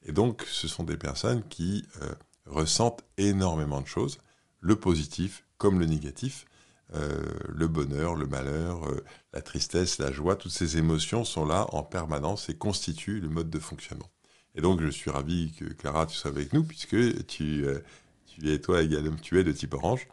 Et 0.06 0.12
donc, 0.12 0.44
ce 0.50 0.68
sont 0.68 0.84
des 0.84 0.98
personnes 0.98 1.44
qui 1.50 1.86
euh, 2.02 2.14
ressentent 2.46 3.04
énormément 3.18 3.82
de 3.82 3.88
choses, 3.88 4.20
le 4.60 4.76
positif 4.76 5.46
comme 5.58 5.80
le 5.80 5.86
négatif, 5.86 6.46
euh, 6.94 7.22
le 7.50 7.68
bonheur, 7.68 8.16
le 8.16 8.28
malheur, 8.28 8.88
euh, 8.88 9.04
la 9.34 9.42
tristesse, 9.42 9.98
la 9.98 10.12
joie, 10.12 10.36
toutes 10.36 10.52
ces 10.52 10.78
émotions 10.78 11.24
sont 11.24 11.46
là 11.46 11.66
en 11.72 11.84
permanence 11.84 12.50
et 12.50 12.56
constituent 12.56 13.20
le 13.20 13.30
mode 13.30 13.50
de 13.50 13.60
fonctionnement. 13.60 14.10
Et 14.56 14.62
donc, 14.62 14.82
je 14.82 14.90
suis 14.90 15.10
ravi 15.10 15.52
que 15.54 15.66
Clara, 15.66 16.06
tu 16.06 16.16
sois 16.16 16.30
avec 16.30 16.54
nous, 16.54 16.64
puisque 16.64 17.26
tu, 17.26 17.66
tu 18.28 18.52
es 18.52 18.60
toi 18.60 18.84
également, 18.84 19.16
tu 19.16 19.40
es 19.40 19.44
de 19.44 19.52
type 19.52 19.74
orange. 19.74 20.08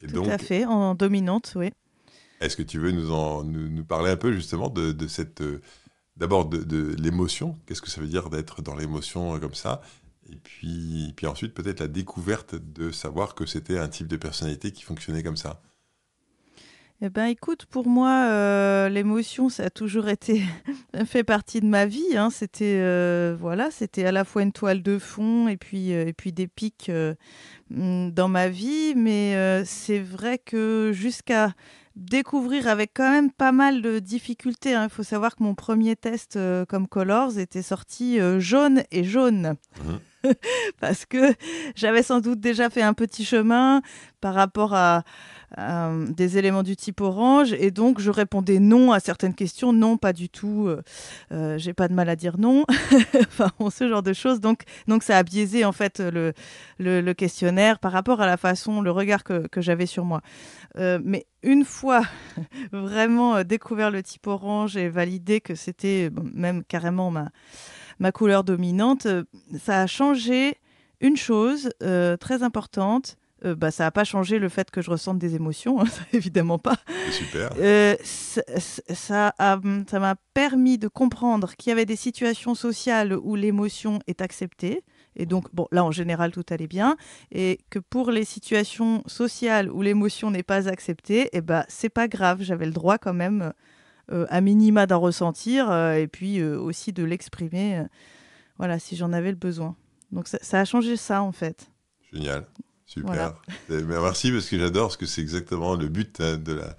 Et 0.00 0.08
Tout 0.08 0.24
à 0.24 0.38
fait, 0.38 0.64
en 0.64 0.96
dominante, 0.96 1.52
oui. 1.54 1.70
Est-ce 2.40 2.56
que 2.56 2.62
tu 2.62 2.78
veux 2.78 2.92
nous, 2.92 3.12
en, 3.12 3.44
nous, 3.44 3.84
parler 3.84 4.10
un 4.10 4.16
peu 4.16 4.32
justement 4.32 4.68
de, 4.68 4.92
de 4.92 5.06
cette... 5.06 5.42
D'abord 6.16 6.46
de, 6.46 6.96
l'émotion, 6.98 7.56
qu'est-ce 7.66 7.80
que 7.80 7.90
ça 7.90 8.00
veut 8.00 8.08
dire 8.08 8.28
d'être 8.28 8.60
dans 8.60 8.74
l'émotion 8.74 9.38
comme 9.38 9.54
ça? 9.54 9.80
Et 10.30 10.36
puis, 10.36 11.12
puis 11.16 11.26
ensuite, 11.26 11.54
peut-être 11.54 11.80
la 11.80 11.88
découverte 11.88 12.56
de 12.56 12.90
savoir 12.90 13.36
que 13.36 13.46
c'était 13.46 13.78
un 13.78 13.88
type 13.88 14.08
de 14.08 14.16
personnalité 14.16 14.72
qui 14.72 14.82
fonctionnait 14.82 15.22
comme 15.22 15.36
ça. 15.36 15.62
Eh 17.00 17.10
ben, 17.10 17.26
écoute, 17.26 17.66
pour 17.66 17.86
moi, 17.86 18.26
euh, 18.28 18.88
l'émotion, 18.88 19.48
ça 19.48 19.66
a 19.66 19.70
toujours 19.70 20.08
été 20.08 20.42
fait 21.06 21.22
partie 21.22 21.60
de 21.60 21.66
ma 21.66 21.86
vie. 21.86 22.16
Hein. 22.16 22.28
C'était 22.30 22.80
euh, 22.80 23.36
voilà, 23.38 23.70
c'était 23.70 24.04
à 24.04 24.10
la 24.10 24.24
fois 24.24 24.42
une 24.42 24.50
toile 24.50 24.82
de 24.82 24.98
fond 24.98 25.46
et 25.46 25.56
puis 25.56 25.92
euh, 25.92 26.08
et 26.08 26.12
puis 26.12 26.32
des 26.32 26.48
pics 26.48 26.90
mm, 27.70 28.10
dans 28.10 28.28
ma 28.28 28.48
vie. 28.48 28.94
Mais 28.96 29.64
c'est 29.64 30.00
vrai 30.00 30.38
que 30.38 30.90
jusqu'à 30.92 31.54
découvrir 31.98 32.68
avec 32.68 32.92
quand 32.94 33.10
même 33.10 33.30
pas 33.30 33.52
mal 33.52 33.82
de 33.82 33.98
difficultés. 33.98 34.74
Hein. 34.74 34.84
Il 34.84 34.90
faut 34.90 35.02
savoir 35.02 35.36
que 35.36 35.42
mon 35.42 35.54
premier 35.54 35.96
test 35.96 36.38
comme 36.68 36.88
Colors 36.88 37.38
était 37.38 37.62
sorti 37.62 38.18
jaune 38.38 38.82
et 38.90 39.04
jaune. 39.04 39.56
Mmh. 39.84 39.94
parce 40.80 41.06
que 41.06 41.34
j'avais 41.74 42.02
sans 42.02 42.20
doute 42.20 42.40
déjà 42.40 42.70
fait 42.70 42.82
un 42.82 42.94
petit 42.94 43.24
chemin 43.24 43.82
par 44.20 44.34
rapport 44.34 44.74
à, 44.74 45.02
des 46.10 46.36
éléments 46.36 46.62
du 46.62 46.76
type 46.76 47.00
orange 47.00 47.54
et 47.54 47.70
donc 47.70 48.00
je 48.00 48.10
répondais 48.10 48.58
non 48.58 48.92
à 48.92 49.00
certaines 49.00 49.32
questions, 49.32 49.72
non, 49.72 49.96
pas 49.96 50.12
du 50.12 50.28
tout, 50.28 50.66
euh, 50.66 50.82
euh, 51.32 51.56
j'ai 51.56 51.72
pas 51.72 51.88
de 51.88 51.94
mal 51.94 52.10
à 52.10 52.16
dire 52.16 52.36
non, 52.38 52.66
enfin 53.18 53.50
ce 53.70 53.88
genre 53.88 54.02
de 54.02 54.12
choses. 54.12 54.40
Donc, 54.40 54.64
donc 54.88 55.02
ça 55.02 55.16
a 55.16 55.22
biaisé 55.22 55.64
en 55.64 55.72
fait 55.72 56.00
le, 56.00 57.12
questionnaire 57.14 57.78
par 57.78 57.92
rapport 57.92 58.20
à 58.20 58.26
la 58.26 58.36
façon, 58.36 58.82
le 58.82 58.90
regard 58.90 59.24
que, 59.24 59.48
j'avais 59.56 59.86
sur 59.86 60.04
moi. 60.04 60.20
Euh, 60.76 60.98
mais 61.02 61.26
une 61.42 61.64
fois 61.64 62.02
vraiment 62.72 63.42
découvert 63.42 63.90
le 63.90 64.02
type 64.02 64.26
orange 64.26 64.76
et 64.76 64.90
validé 64.90 65.40
que 65.40 65.54
c'était 65.54 66.10
même 66.34 66.62
carrément 66.62 67.10
ma 67.10 67.30
ma 67.98 68.12
couleur 68.12 68.44
dominante, 68.44 69.06
euh, 69.06 69.24
ça 69.60 69.82
a 69.82 69.86
changé 69.86 70.56
une 71.00 71.16
chose 71.16 71.70
euh, 71.82 72.16
très 72.16 72.42
importante. 72.42 73.16
Euh, 73.44 73.54
bah, 73.54 73.70
ça 73.70 73.84
n'a 73.84 73.92
pas 73.92 74.02
changé 74.02 74.40
le 74.40 74.48
fait 74.48 74.68
que 74.72 74.82
je 74.82 74.90
ressente 74.90 75.18
des 75.18 75.36
émotions, 75.36 75.80
hein, 75.80 75.84
évidemment 76.12 76.58
pas. 76.58 76.76
Super. 77.12 77.50
ça 78.92 79.32
m'a 79.38 80.14
permis 80.34 80.76
de 80.76 80.88
comprendre 80.88 81.54
qu'il 81.54 81.70
y 81.70 81.72
avait 81.72 81.86
des 81.86 81.94
situations 81.94 82.56
sociales 82.56 83.16
où 83.16 83.36
l'émotion 83.36 84.00
est 84.08 84.22
acceptée. 84.22 84.82
Et 85.14 85.24
donc, 85.24 85.52
bon, 85.52 85.68
là, 85.70 85.84
en 85.84 85.92
général, 85.92 86.32
tout 86.32 86.44
allait 86.50 86.66
bien. 86.66 86.96
Et 87.30 87.60
que 87.70 87.78
pour 87.78 88.10
les 88.10 88.24
situations 88.24 89.04
sociales 89.06 89.70
où 89.70 89.82
l'émotion 89.82 90.32
n'est 90.32 90.42
pas 90.42 90.68
acceptée, 90.68 91.28
eh 91.32 91.40
ben, 91.40 91.64
c'est 91.68 91.88
pas 91.88 92.08
grave. 92.08 92.42
J'avais 92.42 92.66
le 92.66 92.72
droit 92.72 92.98
quand 92.98 93.14
même 93.14 93.52
à 94.10 94.40
minima 94.40 94.86
d'en 94.86 95.00
ressentir 95.00 95.70
euh, 95.70 95.94
et 95.94 96.06
puis 96.06 96.40
euh, 96.40 96.58
aussi 96.58 96.92
de 96.92 97.04
l'exprimer, 97.04 97.84
voilà, 98.56 98.78
si 98.78 98.96
j'en 98.96 99.12
avais 99.12 99.30
le 99.30 99.36
besoin. 99.36 99.76
Donc 100.12 100.28
ça, 100.28 100.60
a 100.60 100.64
changé 100.64 100.96
ça 100.96 101.22
en 101.22 101.32
fait. 101.32 101.70
Génial, 102.12 102.46
super. 102.86 103.34
Merci 103.68 104.32
parce 104.32 104.48
que 104.48 104.58
j'adore, 104.58 104.88
parce 104.88 104.96
que 104.96 105.06
c'est 105.06 105.20
exactement 105.20 105.74
le 105.74 105.88
but 105.88 106.20
hein, 106.20 106.36
de 106.36 106.52
la 106.54 106.76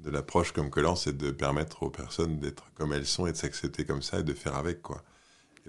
de 0.00 0.10
l'approche 0.10 0.50
comme 0.50 0.68
Collant, 0.68 0.96
c'est 0.96 1.16
de 1.16 1.30
permettre 1.30 1.84
aux 1.84 1.90
personnes 1.90 2.40
d'être 2.40 2.64
comme 2.74 2.92
elles 2.92 3.06
sont 3.06 3.28
et 3.28 3.30
de 3.30 3.36
s'accepter 3.36 3.84
comme 3.84 4.02
ça 4.02 4.18
et 4.18 4.24
de 4.24 4.32
faire 4.32 4.56
avec 4.56 4.82
quoi. 4.82 5.04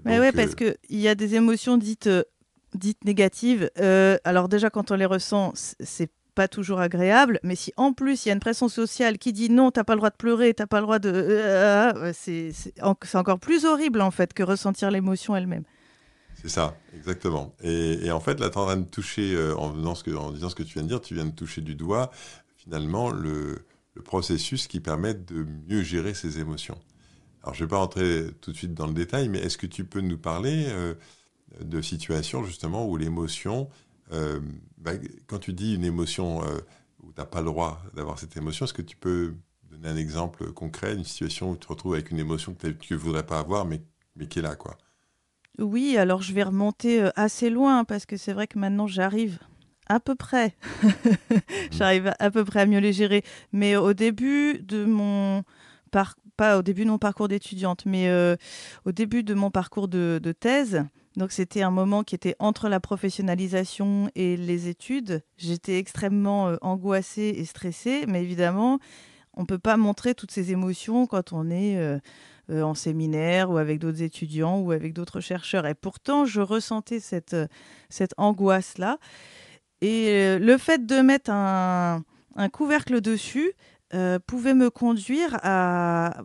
Mais 0.04 0.18
ouais, 0.18 0.32
parce 0.32 0.56
qu'il 0.56 0.74
y 0.90 1.06
a 1.06 1.14
des 1.14 1.36
émotions 1.36 1.76
dites 1.76 2.10
dites 2.74 3.04
négatives. 3.04 3.70
alors 4.24 4.48
déjà, 4.48 4.70
quand 4.70 4.90
on 4.90 4.96
les 4.96 5.06
ressent, 5.06 5.52
c'est 5.54 6.10
pas 6.34 6.48
toujours 6.48 6.80
agréable, 6.80 7.38
mais 7.42 7.56
si 7.56 7.72
en 7.76 7.92
plus 7.92 8.24
il 8.24 8.28
y 8.28 8.30
a 8.30 8.34
une 8.34 8.40
pression 8.40 8.68
sociale 8.68 9.18
qui 9.18 9.32
dit 9.32 9.50
non, 9.50 9.70
t'as 9.70 9.84
pas 9.84 9.94
le 9.94 9.98
droit 9.98 10.10
de 10.10 10.16
pleurer, 10.16 10.52
t'as 10.54 10.66
pas 10.66 10.80
le 10.80 10.86
droit 10.86 10.98
de, 10.98 11.10
euh, 11.10 11.92
euh, 11.94 12.12
c'est 12.14 12.52
encore 12.82 13.38
plus 13.38 13.64
horrible 13.64 14.00
en 14.00 14.10
fait 14.10 14.34
que 14.34 14.42
ressentir 14.42 14.90
l'émotion 14.90 15.36
elle-même. 15.36 15.64
C'est 16.34 16.48
ça, 16.48 16.76
exactement. 16.94 17.54
Et, 17.62 18.10
en 18.10 18.20
fait, 18.20 18.38
là, 18.38 18.50
tu 18.50 18.58
en 18.58 18.66
train 18.66 18.76
de 18.76 18.84
toucher, 18.84 19.34
euh, 19.34 19.56
en, 19.56 19.70
disant 19.70 19.94
ce 19.94 20.54
que 20.54 20.62
tu 20.62 20.74
viens 20.74 20.82
de 20.82 20.88
dire, 20.88 21.00
tu 21.00 21.14
viens 21.14 21.24
de 21.24 21.30
toucher 21.30 21.62
du 21.62 21.74
doigt 21.74 22.10
finalement 22.56 23.10
le, 23.10 23.64
le 23.94 24.02
processus 24.02 24.66
qui 24.66 24.80
permet 24.80 25.14
de 25.14 25.46
mieux 25.68 25.82
gérer 25.82 26.12
ses 26.12 26.40
émotions. 26.40 26.78
Alors, 27.42 27.54
je 27.54 27.62
ne 27.62 27.66
vais 27.66 27.70
pas 27.70 27.78
rentrer 27.78 28.26
tout 28.40 28.52
de 28.52 28.56
suite 28.56 28.74
dans 28.74 28.86
le 28.86 28.92
détail, 28.92 29.28
mais 29.28 29.38
est-ce 29.38 29.56
que 29.56 29.66
tu 29.66 29.84
peux 29.84 30.00
nous 30.00 30.18
parler 30.18 30.66
de 31.60 31.80
situations 31.80 32.44
justement 32.44 32.86
où 32.86 32.96
l'émotion 32.96 33.68
euh, 34.12 34.40
bah, 34.78 34.92
quand 35.26 35.38
tu 35.38 35.52
dis 35.52 35.74
une 35.74 35.84
émotion 35.84 36.42
euh, 36.44 36.58
où 37.02 37.12
tu 37.12 37.20
n'as 37.20 37.26
pas 37.26 37.40
le 37.40 37.46
droit 37.46 37.82
d'avoir 37.94 38.18
cette 38.18 38.36
émotion, 38.36 38.66
est-ce 38.66 38.74
que 38.74 38.82
tu 38.82 38.96
peux 38.96 39.34
donner 39.70 39.88
un 39.88 39.96
exemple 39.96 40.52
concret, 40.52 40.94
une 40.94 41.04
situation 41.04 41.50
où 41.50 41.54
tu 41.54 41.60
te 41.60 41.68
retrouves 41.68 41.94
avec 41.94 42.10
une 42.10 42.18
émotion 42.18 42.54
que 42.54 42.68
tu 42.68 42.92
ne 42.94 42.98
voudrais 42.98 43.26
pas 43.26 43.38
avoir, 43.38 43.64
mais, 43.64 43.82
mais 44.16 44.26
qui 44.26 44.40
est 44.40 44.42
là 44.42 44.56
quoi? 44.56 44.76
Oui, 45.58 45.96
alors 45.96 46.20
je 46.20 46.32
vais 46.32 46.42
remonter 46.42 47.02
euh, 47.02 47.10
assez 47.16 47.48
loin 47.48 47.84
parce 47.84 48.06
que 48.06 48.16
c'est 48.16 48.32
vrai 48.32 48.46
que 48.46 48.58
maintenant 48.58 48.86
j'arrive 48.86 49.38
à 49.86 50.00
peu 50.00 50.14
près. 50.14 50.54
J'arrive 51.70 52.14
à 52.18 52.30
peu 52.30 52.44
près 52.44 52.60
à 52.60 52.66
mieux 52.66 52.80
les 52.80 52.92
gérer. 52.92 53.22
Mais 53.52 53.76
au 53.76 53.92
début 53.92 54.58
de 54.60 54.84
mon 54.84 55.44
parcours, 55.90 56.22
pas 56.36 56.58
au 56.58 56.62
début 56.62 56.84
de 56.84 56.90
mon 56.90 56.98
parcours 56.98 57.28
d'étudiante, 57.28 57.86
mais 57.86 58.10
au 58.84 58.90
début 58.90 59.22
de 59.22 59.34
mon 59.34 59.52
parcours 59.52 59.86
de, 59.86 60.18
de 60.20 60.32
thèse, 60.32 60.84
donc 61.16 61.30
c'était 61.30 61.62
un 61.62 61.70
moment 61.70 62.02
qui 62.02 62.14
était 62.14 62.34
entre 62.38 62.68
la 62.68 62.80
professionnalisation 62.80 64.10
et 64.16 64.36
les 64.36 64.68
études. 64.68 65.22
J'étais 65.36 65.78
extrêmement 65.78 66.48
euh, 66.48 66.56
angoissée 66.60 67.34
et 67.36 67.44
stressée, 67.44 68.04
mais 68.08 68.22
évidemment, 68.22 68.80
on 69.34 69.42
ne 69.42 69.46
peut 69.46 69.58
pas 69.58 69.76
montrer 69.76 70.14
toutes 70.14 70.32
ces 70.32 70.50
émotions 70.50 71.06
quand 71.06 71.32
on 71.32 71.50
est 71.50 71.76
euh, 71.76 71.98
euh, 72.50 72.62
en 72.62 72.74
séminaire 72.74 73.50
ou 73.50 73.58
avec 73.58 73.78
d'autres 73.78 74.02
étudiants 74.02 74.58
ou 74.58 74.72
avec 74.72 74.92
d'autres 74.92 75.20
chercheurs. 75.20 75.66
Et 75.66 75.74
pourtant, 75.74 76.24
je 76.24 76.40
ressentais 76.40 76.98
cette, 76.98 77.36
cette 77.88 78.14
angoisse-là. 78.16 78.98
Et 79.80 80.38
le 80.38 80.56
fait 80.56 80.86
de 80.86 81.00
mettre 81.00 81.30
un, 81.30 82.04
un 82.36 82.48
couvercle 82.48 83.02
dessus 83.02 83.52
pouvait 84.26 84.54
me 84.54 84.70
conduire 84.70 85.38
à 85.42 86.22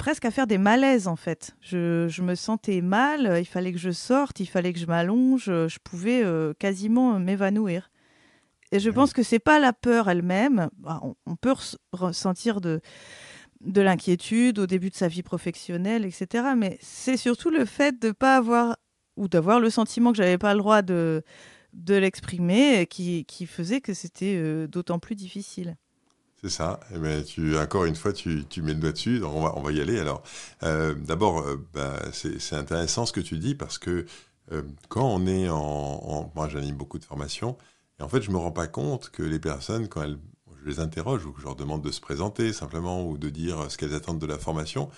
presque 0.00 0.24
à 0.24 0.30
faire 0.30 0.46
des 0.46 0.56
malaises 0.56 1.06
en 1.06 1.14
fait. 1.14 1.54
Je, 1.60 2.22
me 2.22 2.34
sentais 2.34 2.80
mal, 2.80 3.36
il 3.38 3.44
fallait 3.44 3.70
que 3.70 3.78
je 3.78 3.90
sorte, 3.90 4.40
il 4.40 4.46
fallait 4.46 4.72
que 4.72 4.78
je 4.78 4.86
m'allonge, 4.86 5.44
je 5.44 5.78
pouvais 5.84 6.24
euh, 6.24 6.54
quasiment 6.58 7.20
m'évanouir. 7.20 7.90
Et 8.72 8.80
je 8.80 8.88
pense 8.88 9.12
que 9.12 9.22
c'est 9.22 9.38
pas 9.38 9.58
la 9.58 9.74
peur 9.74 10.08
elle-même. 10.08 10.70
Bah, 10.78 11.02
on, 11.26 11.36
peut 11.36 11.54
ressentir 11.92 12.62
de, 12.62 12.80
de 13.60 13.82
l'inquiétude 13.82 14.58
au 14.58 14.66
début 14.66 14.88
de 14.88 14.94
sa 14.94 15.06
vie 15.06 15.22
professionnelle, 15.22 16.06
etc. 16.06 16.54
Mais 16.56 16.78
c'est 16.80 17.18
surtout 17.18 17.50
le 17.50 17.66
fait 17.66 18.00
de 18.00 18.08
ne 18.08 18.12
pas 18.12 18.36
avoir 18.36 18.78
ou 19.16 19.28
d'avoir 19.28 19.60
le 19.60 19.68
sentiment 19.68 20.12
que 20.12 20.16
j'avais 20.16 20.38
pas 20.38 20.54
le 20.54 20.60
droit 20.60 20.80
de, 20.80 21.22
de 21.74 21.94
l'exprimer 21.94 22.86
qui, 22.86 23.26
qui 23.26 23.44
faisait 23.44 23.82
que 23.82 23.92
c'était 23.92 24.36
euh, 24.36 24.66
d'autant 24.66 24.98
plus 24.98 25.14
difficile. 25.14 25.76
C'est 26.42 26.50
ça. 26.50 26.80
Eh 26.94 26.98
ben, 26.98 27.22
tu, 27.22 27.56
encore 27.58 27.84
une 27.84 27.94
fois, 27.94 28.12
tu, 28.14 28.46
tu, 28.46 28.62
mets 28.62 28.72
le 28.72 28.80
doigt 28.80 28.92
dessus. 28.92 29.22
on, 29.22 29.42
va, 29.42 29.52
on 29.56 29.62
va 29.62 29.72
y 29.72 29.80
aller. 29.80 29.98
Alors, 29.98 30.22
euh, 30.62 30.94
d'abord, 30.94 31.40
euh, 31.40 31.56
bah, 31.74 32.00
c'est 32.12 32.56
intéressant 32.56 33.04
ce 33.04 33.12
que 33.12 33.20
tu 33.20 33.38
dis 33.38 33.54
parce 33.54 33.76
que 33.78 34.06
euh, 34.52 34.62
quand 34.88 35.04
on 35.04 35.26
est 35.26 35.50
en. 35.50 36.32
moi, 36.34 36.48
j'anime 36.48 36.76
beaucoup 36.76 36.98
de 36.98 37.04
formations. 37.04 37.58
Et 37.98 38.02
en 38.02 38.08
fait, 38.08 38.22
je 38.22 38.30
me 38.30 38.38
rends 38.38 38.52
pas 38.52 38.68
compte 38.68 39.10
que 39.10 39.22
les 39.22 39.38
personnes, 39.38 39.88
quand 39.88 40.02
elles, 40.02 40.18
je 40.62 40.70
les 40.70 40.80
interroge 40.80 41.26
ou 41.26 41.32
que 41.32 41.40
je 41.40 41.44
leur 41.44 41.56
demande 41.56 41.82
de 41.82 41.90
se 41.90 42.00
présenter 42.00 42.52
simplement 42.54 43.06
ou 43.06 43.18
de 43.18 43.28
dire 43.28 43.70
ce 43.70 43.76
qu'elles 43.76 43.94
attendent 43.94 44.18
de 44.18 44.26
la 44.26 44.38
formation, 44.38 44.90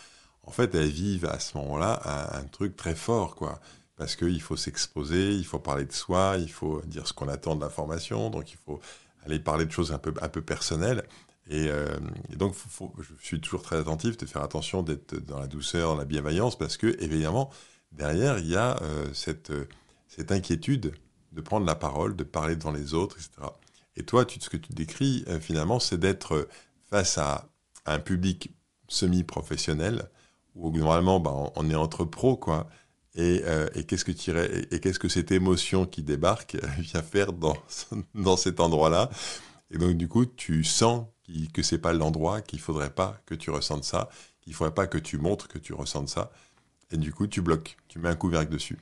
en 0.44 0.52
fait, 0.52 0.74
elles 0.76 0.88
vivent 0.90 1.26
à 1.26 1.40
ce 1.40 1.58
moment-là 1.58 2.00
un, 2.04 2.40
un, 2.40 2.44
truc 2.44 2.76
très 2.76 2.94
fort, 2.94 3.34
quoi. 3.34 3.60
Parce 3.96 4.16
qu'il 4.16 4.40
faut 4.40 4.56
s'exposer, 4.56 5.34
il 5.34 5.44
faut 5.44 5.58
parler 5.58 5.84
de 5.86 5.92
soi, 5.92 6.36
il 6.38 6.50
faut 6.50 6.82
dire 6.86 7.06
ce 7.06 7.12
qu'on 7.12 7.28
attend 7.28 7.56
de 7.56 7.60
la 7.60 7.70
formation, 7.70 8.30
donc 8.30 8.52
il 8.52 8.58
faut 8.64 8.80
aller 9.24 9.38
parler 9.38 9.66
de 9.66 9.70
choses 9.72 9.92
un 9.92 9.98
peu, 9.98 10.14
un 10.20 10.28
peu 10.28 10.42
personnelles. 10.42 11.04
Et, 11.50 11.70
donc, 12.36 12.54
je 13.00 13.12
suis 13.24 13.40
toujours 13.40 13.62
très 13.62 13.76
attentif 13.76 14.16
de 14.16 14.26
faire 14.26 14.42
attention 14.42 14.82
d'être 14.82 15.16
dans 15.16 15.38
la 15.38 15.46
douceur, 15.46 15.90
dans 15.90 15.96
la 15.96 16.04
bienveillance, 16.04 16.56
parce 16.56 16.76
que, 16.76 16.96
évidemment, 17.02 17.50
derrière, 17.90 18.38
il 18.38 18.46
y 18.46 18.56
a 18.56 18.78
cette, 19.12 19.52
cette 20.06 20.32
inquiétude 20.32 20.94
de 21.32 21.40
prendre 21.40 21.66
la 21.66 21.74
parole, 21.74 22.14
de 22.16 22.24
parler 22.24 22.56
devant 22.56 22.70
les 22.70 22.94
autres, 22.94 23.16
etc. 23.16 23.48
Et 23.96 24.04
toi, 24.04 24.24
tu, 24.24 24.40
ce 24.40 24.48
que 24.48 24.56
tu 24.56 24.72
décris, 24.72 25.24
finalement, 25.40 25.80
c'est 25.80 25.98
d'être 25.98 26.48
face 26.88 27.18
à, 27.18 27.48
un 27.86 27.98
public 27.98 28.54
semi-professionnel, 28.88 30.08
où 30.54 30.70
normalement, 30.70 31.20
bah, 31.20 31.32
on 31.56 31.70
est 31.70 31.74
entre 31.74 32.04
pros, 32.04 32.36
quoi. 32.36 32.68
Et, 33.14 33.42
euh, 33.44 33.68
et 33.74 33.84
qu'est-ce 33.84 34.04
que 34.04 34.12
tu 34.12 34.30
et, 34.30 34.80
qu'est-ce 34.80 34.98
que 34.98 35.08
cette 35.08 35.32
émotion 35.32 35.84
qui 35.84 36.02
débarque 36.02 36.56
vient 36.78 37.02
faire 37.02 37.32
dans, 37.32 37.56
dans 38.14 38.36
cet 38.36 38.60
endroit-là? 38.60 39.10
Et 39.70 39.78
donc, 39.78 39.96
du 39.96 40.08
coup, 40.08 40.26
tu 40.26 40.64
sens 40.64 41.06
que 41.52 41.62
c'est 41.62 41.78
pas 41.78 41.92
l'endroit, 41.92 42.40
qu'il 42.40 42.60
faudrait 42.60 42.94
pas 42.94 43.20
que 43.26 43.34
tu 43.34 43.50
ressentes 43.50 43.84
ça, 43.84 44.08
qu'il 44.40 44.54
faudrait 44.54 44.74
pas 44.74 44.86
que 44.86 44.98
tu 44.98 45.18
montres 45.18 45.48
que 45.48 45.58
tu 45.58 45.72
ressentes 45.72 46.08
ça. 46.08 46.30
Et 46.90 46.96
du 46.96 47.12
coup, 47.12 47.26
tu 47.26 47.40
bloques, 47.40 47.76
tu 47.88 47.98
mets 47.98 48.08
un 48.08 48.16
couvercle 48.16 48.52
dessus. 48.52 48.78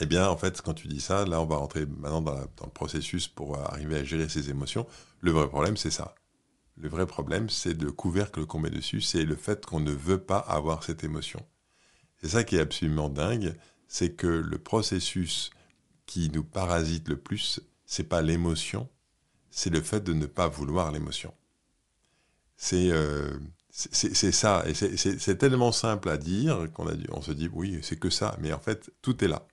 Eh 0.00 0.06
bien, 0.06 0.28
en 0.28 0.36
fait, 0.36 0.60
quand 0.60 0.74
tu 0.74 0.88
dis 0.88 1.00
ça, 1.00 1.24
là, 1.24 1.40
on 1.40 1.46
va 1.46 1.56
rentrer 1.56 1.86
maintenant 1.86 2.20
dans, 2.20 2.34
dans 2.34 2.66
le 2.66 2.72
processus 2.72 3.28
pour 3.28 3.56
arriver 3.58 3.96
à 3.96 4.04
gérer 4.04 4.28
ces 4.28 4.50
émotions. 4.50 4.86
Le 5.20 5.30
vrai 5.30 5.48
problème, 5.48 5.76
c'est 5.76 5.90
ça. 5.90 6.14
Le 6.76 6.88
vrai 6.88 7.06
problème, 7.06 7.48
c'est 7.48 7.80
le 7.80 7.92
couvercle 7.92 8.46
qu'on 8.46 8.58
met 8.58 8.70
dessus, 8.70 9.00
c'est 9.00 9.24
le 9.24 9.36
fait 9.36 9.64
qu'on 9.64 9.78
ne 9.78 9.92
veut 9.92 10.22
pas 10.22 10.38
avoir 10.38 10.82
cette 10.82 11.04
émotion. 11.04 11.46
C'est 12.20 12.30
ça 12.30 12.42
qui 12.42 12.56
est 12.56 12.60
absolument 12.60 13.08
dingue, 13.08 13.54
c'est 13.86 14.14
que 14.14 14.26
le 14.26 14.58
processus 14.58 15.50
qui 16.06 16.30
nous 16.30 16.42
parasite 16.42 17.08
le 17.08 17.16
plus, 17.16 17.60
c'est 17.86 18.08
pas 18.08 18.22
l'émotion, 18.22 18.88
c'est 19.50 19.70
le 19.70 19.80
fait 19.80 20.00
de 20.00 20.12
ne 20.12 20.26
pas 20.26 20.48
vouloir 20.48 20.90
l'émotion. 20.90 21.32
C'est 22.56 22.90
euh, 22.90 23.30
c'est 23.70 24.30
ça, 24.32 24.62
et 24.68 24.74
c'est 24.74 25.36
tellement 25.36 25.72
simple 25.72 26.08
à 26.08 26.16
dire 26.16 26.68
qu'on 26.72 26.86
a 26.86 26.92
on 27.10 27.22
se 27.22 27.32
dit 27.32 27.50
oui, 27.52 27.80
c'est 27.82 27.98
que 27.98 28.08
ça, 28.08 28.36
mais 28.40 28.52
en 28.52 28.60
fait, 28.60 28.90
tout 29.02 29.24
est 29.24 29.28
là, 29.28 29.46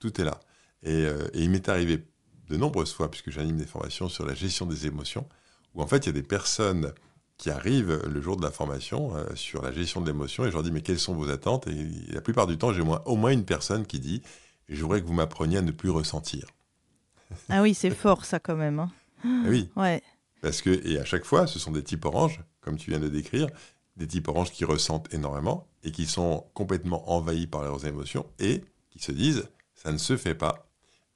tout 0.00 0.20
est 0.20 0.24
là. 0.24 0.40
Et, 0.82 1.06
euh, 1.06 1.28
et 1.32 1.44
il 1.44 1.50
m'est 1.50 1.68
arrivé 1.68 2.04
de 2.48 2.56
nombreuses 2.56 2.92
fois, 2.92 3.08
puisque 3.08 3.30
j'anime 3.30 3.56
des 3.56 3.66
formations 3.66 4.08
sur 4.08 4.26
la 4.26 4.34
gestion 4.34 4.66
des 4.66 4.86
émotions, 4.88 5.28
où 5.74 5.82
en 5.82 5.86
fait 5.86 5.98
il 5.98 6.06
y 6.06 6.10
a 6.10 6.12
des 6.12 6.24
personnes 6.24 6.92
qui 7.38 7.50
arrivent 7.50 8.02
le 8.06 8.20
jour 8.20 8.36
de 8.36 8.42
la 8.42 8.50
formation 8.50 9.16
euh, 9.16 9.34
sur 9.34 9.62
la 9.62 9.72
gestion 9.72 10.00
de 10.00 10.06
l'émotion 10.06 10.44
et 10.44 10.48
je 10.48 10.52
leur 10.52 10.62
dis 10.62 10.70
mais 10.70 10.82
quelles 10.82 10.98
sont 10.98 11.14
vos 11.14 11.28
attentes? 11.28 11.66
Et 11.66 11.88
la 12.12 12.20
plupart 12.20 12.46
du 12.46 12.58
temps 12.58 12.72
j'ai 12.72 12.82
au 12.82 13.16
moins 13.16 13.30
une 13.30 13.44
personne 13.44 13.86
qui 13.86 13.98
dit 14.00 14.22
je 14.68 14.80
voudrais 14.82 15.02
que 15.02 15.06
vous 15.06 15.12
m'appreniez 15.12 15.58
à 15.58 15.62
ne 15.62 15.72
plus 15.72 15.90
ressentir. 15.90 16.46
Ah 17.48 17.62
oui 17.62 17.74
c'est 17.74 17.90
fort 17.90 18.24
ça 18.24 18.38
quand 18.38 18.56
même. 18.56 18.78
Hein. 18.78 18.90
Ah 19.24 19.48
oui. 19.48 19.70
Ouais. 19.76 20.02
Parce 20.42 20.60
que 20.60 20.86
et 20.86 20.98
à 20.98 21.04
chaque 21.06 21.24
fois 21.24 21.46
ce 21.46 21.58
sont 21.58 21.70
des 21.70 21.82
types 21.82 22.04
oranges 22.04 22.40
comme 22.60 22.76
tu 22.76 22.90
viens 22.90 23.00
de 23.00 23.08
décrire 23.08 23.48
des 23.96 24.06
types 24.06 24.28
oranges 24.28 24.52
qui 24.52 24.66
ressentent 24.66 25.12
énormément 25.14 25.66
et 25.82 25.90
qui 25.90 26.06
sont 26.06 26.46
complètement 26.52 27.10
envahis 27.10 27.46
par 27.46 27.62
leurs 27.62 27.86
émotions 27.86 28.26
et 28.38 28.62
qui 28.90 28.98
se 28.98 29.12
disent 29.12 29.48
ça 29.74 29.90
ne 29.92 29.98
se 29.98 30.18
fait 30.18 30.34
pas 30.34 30.68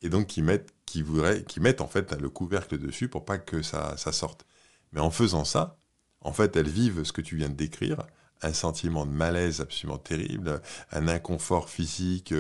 et 0.03 0.09
donc 0.09 0.27
qui 0.27 0.41
mettent 0.41 0.73
qui 0.87 1.03
voudraient, 1.03 1.43
qui 1.45 1.61
mettent 1.61 1.81
en 1.81 1.89
fait 1.89 2.13
le 2.13 2.31
couvercle 2.31 2.79
dessus 2.79 3.09
pour 3.09 3.25
pas 3.25 3.39
que 3.39 3.61
ça, 3.63 3.97
sorte. 3.97 4.47
Mais 4.93 5.01
en 5.01 5.11
faisant 5.11 5.45
ça, 5.45 5.77
en 6.21 6.33
fait, 6.33 6.57
elles 6.57 6.69
vivent 6.69 7.05
ce 7.05 7.13
que 7.13 7.21
tu 7.21 7.37
viens 7.37 7.49
de 7.49 7.55
décrire, 7.55 8.07
un 8.43 8.53
sentiment 8.53 9.05
de 9.05 9.11
malaise 9.11 9.61
absolument 9.61 9.99
terrible, 9.99 10.63
un 10.93 11.09
inconfort 11.09 11.69
physique. 11.69 12.33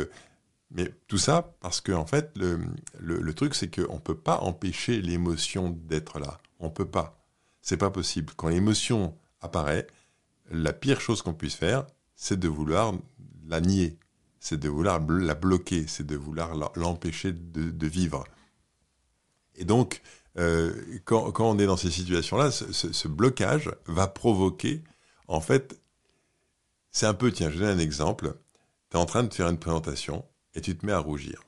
Mais 0.71 0.93
tout 1.09 1.19
ça 1.19 1.55
parce 1.61 1.81
que, 1.81 1.93
en 1.93 2.07
fait, 2.07 2.31
le, 2.37 2.61
le, 3.00 3.35
truc, 3.35 3.55
c'est 3.55 3.69
qu'on 3.69 3.95
ne 3.95 4.00
peut 4.00 4.16
pas 4.16 4.38
empêcher 4.38 5.02
l'émotion 5.02 5.71
d'être 5.71 6.19
là. 6.19 6.38
On 6.58 6.70
peut 6.70 6.88
pas. 6.88 7.18
C'est 7.60 7.76
pas 7.76 7.90
possible. 7.90 8.32
Quand 8.36 8.48
l'émotion 8.48 9.16
apparaît, 9.40 9.86
la 10.50 10.72
pire 10.72 11.00
chose 11.00 11.22
qu'on 11.22 11.34
puisse 11.34 11.54
faire, 11.54 11.86
c'est 12.14 12.38
de 12.38 12.48
vouloir 12.48 12.94
la 13.46 13.60
nier, 13.60 13.98
c'est 14.40 14.58
de 14.58 14.68
vouloir 14.68 15.00
la 15.00 15.34
bloquer, 15.34 15.86
c'est 15.86 16.06
de 16.06 16.16
vouloir 16.16 16.54
l'empêcher 16.76 17.32
de, 17.32 17.86
vivre. 17.86 18.25
Et 19.54 19.64
donc, 19.64 20.02
euh, 20.38 20.73
quand, 21.04 21.32
on 21.40 21.58
est 21.58 21.66
dans 21.66 21.76
ces 21.76 21.90
situations-là, 21.90 22.50
ce, 22.50 23.08
blocage 23.08 23.71
va 23.86 24.06
provoquer, 24.06 24.82
en 25.28 25.40
fait, 25.40 25.80
c'est 26.90 27.06
un 27.06 27.14
peu, 27.14 27.32
tiens, 27.32 27.50
je 27.50 27.58
donne 27.58 27.78
un 27.78 27.78
exemple. 27.78 28.36
Tu 28.90 28.97
es 28.97 29.00
en 29.00 29.06
train 29.06 29.25
de 29.25 29.32
faire 29.32 29.49
une 29.49 29.58
présentation 29.58 30.25
et 30.54 30.60
tu 30.60 30.76
te 30.76 30.86
mets 30.86 30.92
à 30.92 30.99
rougir. 30.99 31.42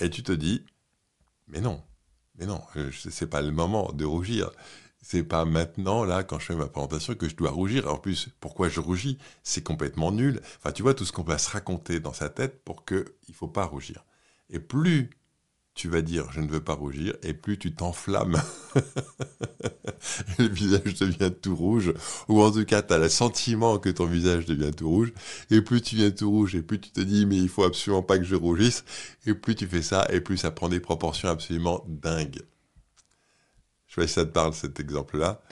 Et 0.00 0.10
tu 0.10 0.22
te 0.22 0.32
dis, 0.32 0.64
mais 1.46 1.60
non, 1.60 1.82
mais 2.38 2.46
non, 2.46 2.60
euh, 2.76 2.90
c'est 2.92 3.28
pas 3.28 3.42
le 3.42 3.52
moment 3.52 3.92
de 3.92 4.04
rougir. 4.04 4.50
C'est 5.02 5.22
pas 5.22 5.44
maintenant, 5.44 6.04
là, 6.04 6.24
quand 6.24 6.38
je 6.38 6.46
fais 6.46 6.56
ma 6.56 6.66
présentation, 6.66 7.14
que 7.14 7.28
je 7.28 7.36
dois 7.36 7.50
rougir. 7.50 7.92
En 7.92 7.98
plus, 7.98 8.28
pourquoi 8.40 8.68
je 8.68 8.80
rougis? 8.80 9.18
C'est 9.42 9.62
complètement 9.62 10.10
nul. 10.12 10.40
Enfin, 10.58 10.72
tu 10.72 10.82
vois, 10.82 10.94
tout 10.94 11.04
ce 11.04 11.12
qu'on 11.12 11.22
va 11.22 11.38
se 11.38 11.50
raconter 11.50 12.00
dans 12.00 12.14
sa 12.14 12.30
tête 12.30 12.64
pour 12.64 12.84
qu'il 12.86 13.04
ne 13.28 13.34
faut 13.34 13.48
pas 13.48 13.64
rougir. 13.66 14.04
Et 14.50 14.58
plus 14.60 15.10
tu 15.74 15.88
vas 15.88 16.02
dire 16.02 16.30
je 16.32 16.40
ne 16.40 16.48
veux 16.48 16.62
pas 16.62 16.74
rougir, 16.74 17.14
et 17.22 17.34
plus 17.34 17.58
tu 17.58 17.74
t'enflammes, 17.74 18.40
le 20.38 20.46
visage 20.46 20.94
devient 20.94 21.32
tout 21.32 21.56
rouge, 21.56 21.92
ou 22.28 22.40
en 22.42 22.50
tout 22.52 22.64
cas 22.64 22.82
tu 22.82 22.94
as 22.94 22.98
le 22.98 23.08
sentiment 23.08 23.78
que 23.78 23.88
ton 23.88 24.06
visage 24.06 24.46
devient 24.46 24.70
tout 24.70 24.88
rouge, 24.88 25.12
et 25.50 25.60
plus 25.60 25.82
tu 25.82 25.96
viens 25.96 26.10
tout 26.10 26.30
rouge, 26.30 26.54
et 26.54 26.62
plus 26.62 26.80
tu 26.80 26.90
te 26.90 27.00
dis 27.00 27.26
mais 27.26 27.36
il 27.36 27.48
faut 27.48 27.64
absolument 27.64 28.02
pas 28.02 28.18
que 28.18 28.24
je 28.24 28.36
rougisse, 28.36 28.84
et 29.26 29.34
plus 29.34 29.56
tu 29.56 29.66
fais 29.66 29.82
ça, 29.82 30.06
et 30.10 30.20
plus 30.20 30.36
ça 30.36 30.50
prend 30.50 30.68
des 30.68 30.80
proportions 30.80 31.28
absolument 31.28 31.84
dingues. 31.88 32.42
Je 33.88 33.94
sais 33.94 34.00
pas 34.00 34.06
si 34.06 34.14
ça 34.14 34.24
te 34.24 34.30
parle 34.30 34.54
cet 34.54 34.80
exemple-là. 34.80 35.42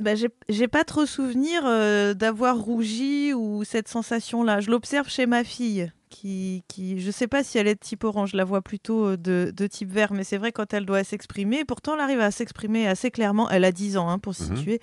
Bah, 0.00 0.12
j'ai 0.48 0.68
pas 0.68 0.84
trop 0.84 1.06
souvenir 1.06 1.62
euh, 1.64 2.12
d'avoir 2.12 2.58
rougi 2.58 3.32
ou 3.32 3.64
cette 3.64 3.88
sensation-là. 3.88 4.60
Je 4.60 4.70
l'observe 4.70 5.08
chez 5.08 5.24
ma 5.24 5.44
fille 5.44 5.90
qui, 6.12 6.62
qui, 6.68 7.00
je 7.00 7.10
sais 7.10 7.26
pas 7.26 7.42
si 7.42 7.56
elle 7.58 7.66
est 7.66 7.74
de 7.74 7.80
type 7.80 8.04
orange, 8.04 8.32
je 8.32 8.36
la 8.36 8.44
vois 8.44 8.60
plutôt 8.60 9.06
euh, 9.06 9.16
de, 9.16 9.66
type 9.66 9.90
vert, 9.90 10.12
mais 10.12 10.24
c'est 10.24 10.36
vrai 10.36 10.52
quand 10.52 10.74
elle 10.74 10.84
doit 10.84 11.02
s'exprimer, 11.04 11.64
pourtant 11.64 11.94
elle 11.94 12.00
arrive 12.00 12.20
à 12.20 12.30
s'exprimer 12.30 12.86
assez 12.86 13.10
clairement, 13.10 13.48
elle 13.50 13.64
a 13.64 13.72
10 13.72 13.96
ans 13.96 14.08
hein, 14.10 14.18
pour 14.18 14.34
mhm. 14.38 14.56
situer, 14.56 14.80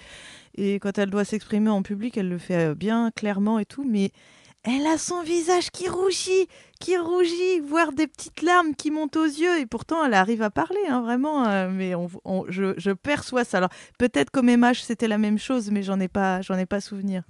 et 0.55 0.79
quand 0.79 0.97
elle 0.97 1.11
doit 1.11 1.25
s'exprimer 1.25 1.69
en 1.69 1.83
public, 1.83 2.17
elle 2.17 2.29
le 2.29 2.39
fait 2.39 2.69
euh, 2.69 2.75
bien 2.75 3.11
clairement 3.15 3.59
et 3.59 3.65
tout, 3.65 3.85
mais 3.87 4.11
elle 4.63 4.87
a 4.87 4.97
son 4.97 5.21
visage 5.21 5.69
qui 5.69 5.87
rougit, 5.87 6.47
qui 6.81 6.97
rougit, 6.97 7.59
voire 7.61 7.93
des 7.93 8.07
petites 8.07 8.41
larmes 8.41 8.75
qui 8.75 8.89
montent 8.89 9.15
aux 9.15 9.23
yeux, 9.23 9.59
et 9.59 9.67
pourtant 9.67 10.03
elle 10.03 10.15
arrive 10.15 10.41
à 10.41 10.49
parler, 10.49 10.81
hein, 10.89 11.01
vraiment, 11.01 11.47
euh, 11.47 11.69
mais 11.71 11.93
on, 11.93 12.45
je, 12.49 12.91
perçois 12.91 13.45
ça. 13.45 13.59
Alors 13.59 13.69
peut-être 13.99 14.31
qu'au 14.31 14.41
même 14.41 14.63
âge 14.63 14.83
c'était 14.83 15.07
la 15.07 15.19
même 15.19 15.37
chose, 15.37 15.69
mais 15.69 15.83
j'en 15.83 15.99
ai 15.99 16.07
pas, 16.07 16.41
j'en 16.41 16.57
ai 16.57 16.65
pas 16.65 16.81
souvenir. 16.81 17.23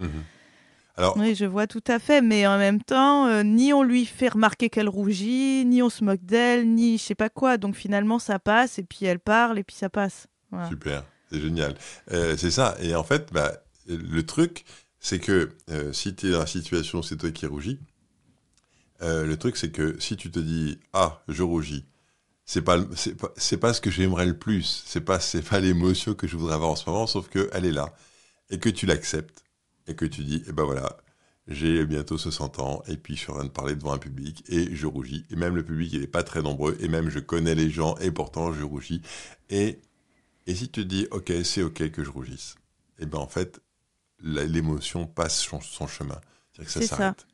Oui, 1.16 1.36
je 1.36 1.46
vois 1.46 1.68
tout 1.68 1.84
à 1.88 2.00
fait, 2.00 2.22
mais 2.22 2.46
en 2.48 2.58
même 2.58 2.82
temps, 2.82 3.28
euh, 3.28 3.44
ni 3.44 3.74
on 3.74 3.84
lui 3.84 4.06
fait 4.06 4.30
remarquer 4.30 4.70
qu'elle 4.70 4.90
rougit, 4.90 5.66
ni 5.66 5.82
on 5.82 5.90
se 5.90 6.04
moque 6.04 6.24
d'elle, 6.24 6.74
ni 6.74 6.98
je 6.98 7.04
sais 7.04 7.16
pas 7.16 7.30
quoi. 7.30 7.58
Donc 7.58 7.76
finalement, 7.76 8.20
ça 8.20 8.40
passe, 8.40 8.80
et 8.80 8.84
puis 8.84 9.06
elle 9.06 9.20
parle, 9.20 9.60
et 9.60 9.64
puis 9.64 9.76
ça 9.76 9.90
passe. 9.90 10.28
Super, 10.68 11.06
c'est 11.32 11.40
génial. 11.40 11.76
Euh, 12.12 12.36
c'est 12.38 12.52
ça. 12.52 12.76
Et 12.82 12.96
en 12.96 13.04
fait, 13.04 13.32
bah, 13.32 13.52
le 13.88 14.26
truc, 14.26 14.66
c'est 15.00 15.20
que 15.20 15.52
euh, 15.70 15.94
si 15.94 16.16
tu 16.16 16.28
es 16.28 16.32
dans 16.32 16.40
la 16.40 16.48
situation, 16.48 17.02
c'est 17.02 17.18
toi 17.18 17.32
qui 17.32 17.46
rougis. 17.46 17.80
le 19.02 19.36
truc, 19.36 19.58
c'est 19.58 19.72
que 19.72 19.96
si 20.00 20.18
tu 20.18 20.32
te 20.32 20.40
dis 20.40 20.80
ah, 20.94 21.22
je 21.28 21.44
rougis, 21.44 21.86
c'est 22.46 22.64
pas 22.64 22.80
c'est 22.96 23.16
pas, 23.16 23.30
pas 23.62 23.74
ce 23.74 23.80
que 23.80 23.92
j'aimerais 23.92 24.26
le 24.26 24.38
plus. 24.38 24.84
C'est 24.86 25.02
pas 25.02 25.20
c'est 25.20 25.48
pas 25.48 25.60
l'émotion 25.60 26.14
que 26.14 26.28
je 26.28 26.36
voudrais 26.36 26.56
avoir 26.56 26.72
en 26.72 26.76
ce 26.76 26.90
moment, 26.90 27.08
sauf 27.08 27.30
que 27.30 27.50
elle 27.54 27.66
est 27.66 27.72
là 27.72 27.94
et 28.50 28.60
que 28.60 28.70
tu 28.70 28.86
l'acceptes 28.86 29.44
et 29.90 29.96
que 29.96 30.06
tu 30.06 30.24
dis, 30.24 30.44
eh 30.48 30.52
ben 30.52 30.64
voilà, 30.64 30.98
j'ai 31.48 31.84
bientôt 31.86 32.18
60 32.18 32.60
ans, 32.60 32.84
et 32.88 32.96
puis 32.96 33.16
je 33.16 33.22
suis 33.22 33.32
en 33.32 33.36
train 33.36 33.44
de 33.44 33.50
parler 33.50 33.76
devant 33.76 33.92
un 33.92 33.98
public, 33.98 34.44
et 34.48 34.74
je 34.76 34.86
rougis. 34.86 35.26
Et 35.32 35.36
même 35.36 35.56
le 35.56 35.64
public, 35.64 35.92
il 35.94 36.02
n'est 36.02 36.08
pas 36.08 36.24
très 36.24 36.42
nombreux, 36.42 36.78
et 36.80 36.88
même 36.88 37.10
je 37.10 37.20
connais 37.20 37.56
les 37.56 37.70
gens, 37.70 37.98
et 37.98 38.12
pourtant 38.12 38.54
je 38.54 38.64
rougis. 38.64 39.02
Et, 39.50 39.82
et 40.46 40.56
si 40.56 40.70
tu 40.70 40.86
dis, 40.86 41.08
ok, 41.12 41.34
c'est 41.44 41.64
ok 41.64 41.90
que 41.90 42.04
je 42.04 42.12
rougisse, 42.12 42.56
et 43.00 43.04
eh 43.04 43.06
ben 43.08 43.18
en 43.18 43.28
fait, 43.28 43.62
l'émotion 44.22 45.08
passe 45.08 45.40
son, 45.40 45.88
chemin. 45.88 46.20
C'est-à-dire 46.52 46.74
que 46.74 46.86
ça 46.86 46.96
s'arrête. 46.96 47.26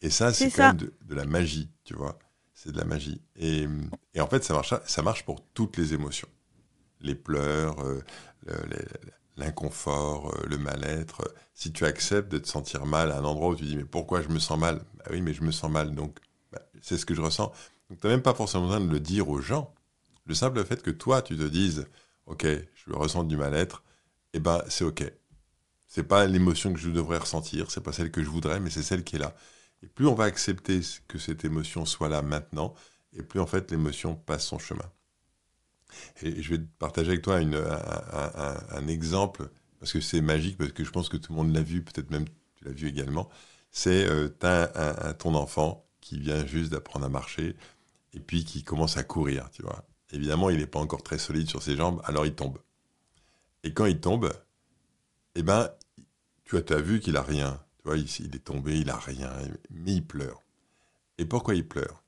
Et 0.00 0.10
ça, 0.10 0.32
c'est 0.32 0.50
quand 0.50 0.74
même 0.74 0.76
de, 0.76 1.14
la 1.14 1.24
magie, 1.24 1.70
tu 1.84 1.94
vois. 1.94 2.18
C'est 2.54 2.72
de 2.72 2.78
la 2.78 2.84
magie. 2.84 3.20
Et, 3.36 3.66
et, 4.14 4.20
en 4.20 4.26
fait, 4.28 4.44
ça 4.44 4.54
marche, 4.54 4.74
ça 4.86 5.02
marche 5.02 5.24
pour 5.24 5.44
toutes 5.52 5.76
les 5.76 5.92
émotions. 5.92 6.28
Les 7.00 7.14
pleurs, 7.14 7.80
euh, 7.80 8.00
les, 8.46 8.78
l'inconfort, 9.36 10.34
euh, 10.34 10.46
le 10.46 10.58
mal-être, 10.58 11.22
si 11.54 11.72
tu 11.72 11.84
acceptes 11.84 12.30
de 12.30 12.38
te 12.38 12.48
sentir 12.48 12.86
mal 12.86 13.12
à 13.12 13.18
un 13.18 13.24
endroit 13.24 13.50
où 13.50 13.56
tu 13.56 13.64
dis 13.64 13.76
mais 13.76 13.84
pourquoi 13.84 14.22
je 14.22 14.28
me 14.28 14.38
sens 14.38 14.58
mal? 14.58 14.82
Bah 14.98 15.04
Oui, 15.10 15.20
mais 15.22 15.34
je 15.34 15.42
me 15.42 15.50
sens 15.52 15.70
mal, 15.70 15.94
donc 15.94 16.18
bah, 16.52 16.62
c'est 16.82 16.98
ce 16.98 17.06
que 17.06 17.14
je 17.14 17.20
ressens. 17.22 17.52
Donc 17.90 18.00
tu 18.00 18.06
n'as 18.06 18.12
même 18.12 18.22
pas 18.22 18.34
forcément 18.34 18.64
besoin 18.64 18.80
de 18.80 18.90
le 18.90 19.00
dire 19.00 19.28
aux 19.28 19.40
gens. 19.40 19.72
Le 20.26 20.34
simple 20.34 20.64
fait 20.64 20.82
que 20.82 20.90
toi, 20.90 21.22
tu 21.22 21.36
te 21.36 21.42
dises 21.44 21.86
ok, 22.26 22.46
je 22.74 22.92
ressens 22.92 23.24
du 23.24 23.36
mal-être, 23.36 23.82
eh 24.32 24.40
ben 24.40 24.62
c'est 24.68 24.84
ok. 24.84 25.04
C'est 25.86 26.04
pas 26.04 26.26
l'émotion 26.26 26.72
que 26.72 26.80
je 26.80 26.90
devrais 26.90 27.18
ressentir, 27.18 27.70
c'est 27.70 27.80
pas 27.82 27.92
celle 27.92 28.10
que 28.10 28.22
je 28.22 28.28
voudrais, 28.28 28.60
mais 28.60 28.70
c'est 28.70 28.82
celle 28.82 29.04
qui 29.04 29.16
est 29.16 29.20
là. 29.20 29.34
Et 29.82 29.86
plus 29.86 30.06
on 30.06 30.14
va 30.14 30.24
accepter 30.24 30.80
que 31.08 31.18
cette 31.18 31.44
émotion 31.44 31.84
soit 31.86 32.08
là 32.08 32.22
maintenant, 32.22 32.74
et 33.12 33.22
plus 33.22 33.40
en 33.40 33.46
fait 33.46 33.70
l'émotion 33.70 34.16
passe 34.16 34.46
son 34.46 34.58
chemin. 34.58 34.90
Et 36.22 36.42
je 36.42 36.54
vais 36.54 36.62
partager 36.78 37.10
avec 37.10 37.22
toi 37.22 37.36
un, 37.36 38.88
exemple, 38.88 39.48
parce 39.80 39.92
que 39.92 40.00
c'est 40.00 40.20
magique, 40.20 40.58
parce 40.58 40.72
que 40.72 40.84
je 40.84 40.90
pense 40.90 41.08
que 41.08 41.16
tout 41.16 41.32
le 41.32 41.38
monde 41.38 41.54
l'a 41.54 41.62
vu, 41.62 41.82
peut-être 41.82 42.10
même 42.10 42.24
tu 42.56 42.64
l'as 42.64 42.72
vu 42.72 42.88
également. 42.88 43.28
C'est 43.70 44.06
euh, 44.06 44.28
ton 45.18 45.34
enfant 45.34 45.84
qui 46.00 46.18
vient 46.18 46.46
juste 46.46 46.70
d'apprendre 46.70 47.06
à 47.06 47.08
marcher 47.08 47.56
et 48.12 48.20
puis 48.20 48.44
qui 48.44 48.62
commence 48.62 48.96
à 48.96 49.04
courir, 49.04 49.50
tu 49.50 49.62
vois. 49.62 49.84
Évidemment, 50.12 50.50
il 50.50 50.58
n'est 50.58 50.66
pas 50.66 50.78
encore 50.78 51.02
très 51.02 51.18
solide 51.18 51.48
sur 51.48 51.62
ses 51.62 51.76
jambes, 51.76 52.00
alors 52.04 52.24
il 52.26 52.34
tombe. 52.34 52.58
Et 53.64 53.72
quand 53.72 53.86
il 53.86 54.00
tombe, 54.00 54.32
eh 55.34 55.42
ben, 55.42 55.70
tu 56.44 56.56
as, 56.56 56.72
as 56.72 56.80
vu 56.80 57.00
qu'il 57.00 57.16
a 57.16 57.22
rien. 57.22 57.60
Tu 57.78 57.88
vois, 57.88 57.96
il, 57.96 58.06
il 58.20 58.36
est 58.36 58.44
tombé, 58.44 58.78
il 58.78 58.90
a 58.90 58.96
rien, 58.96 59.32
mais 59.70 59.94
il 59.94 60.06
pleure. 60.06 60.42
Et 61.18 61.24
pourquoi 61.24 61.54
il 61.54 61.66
pleure? 61.66 62.02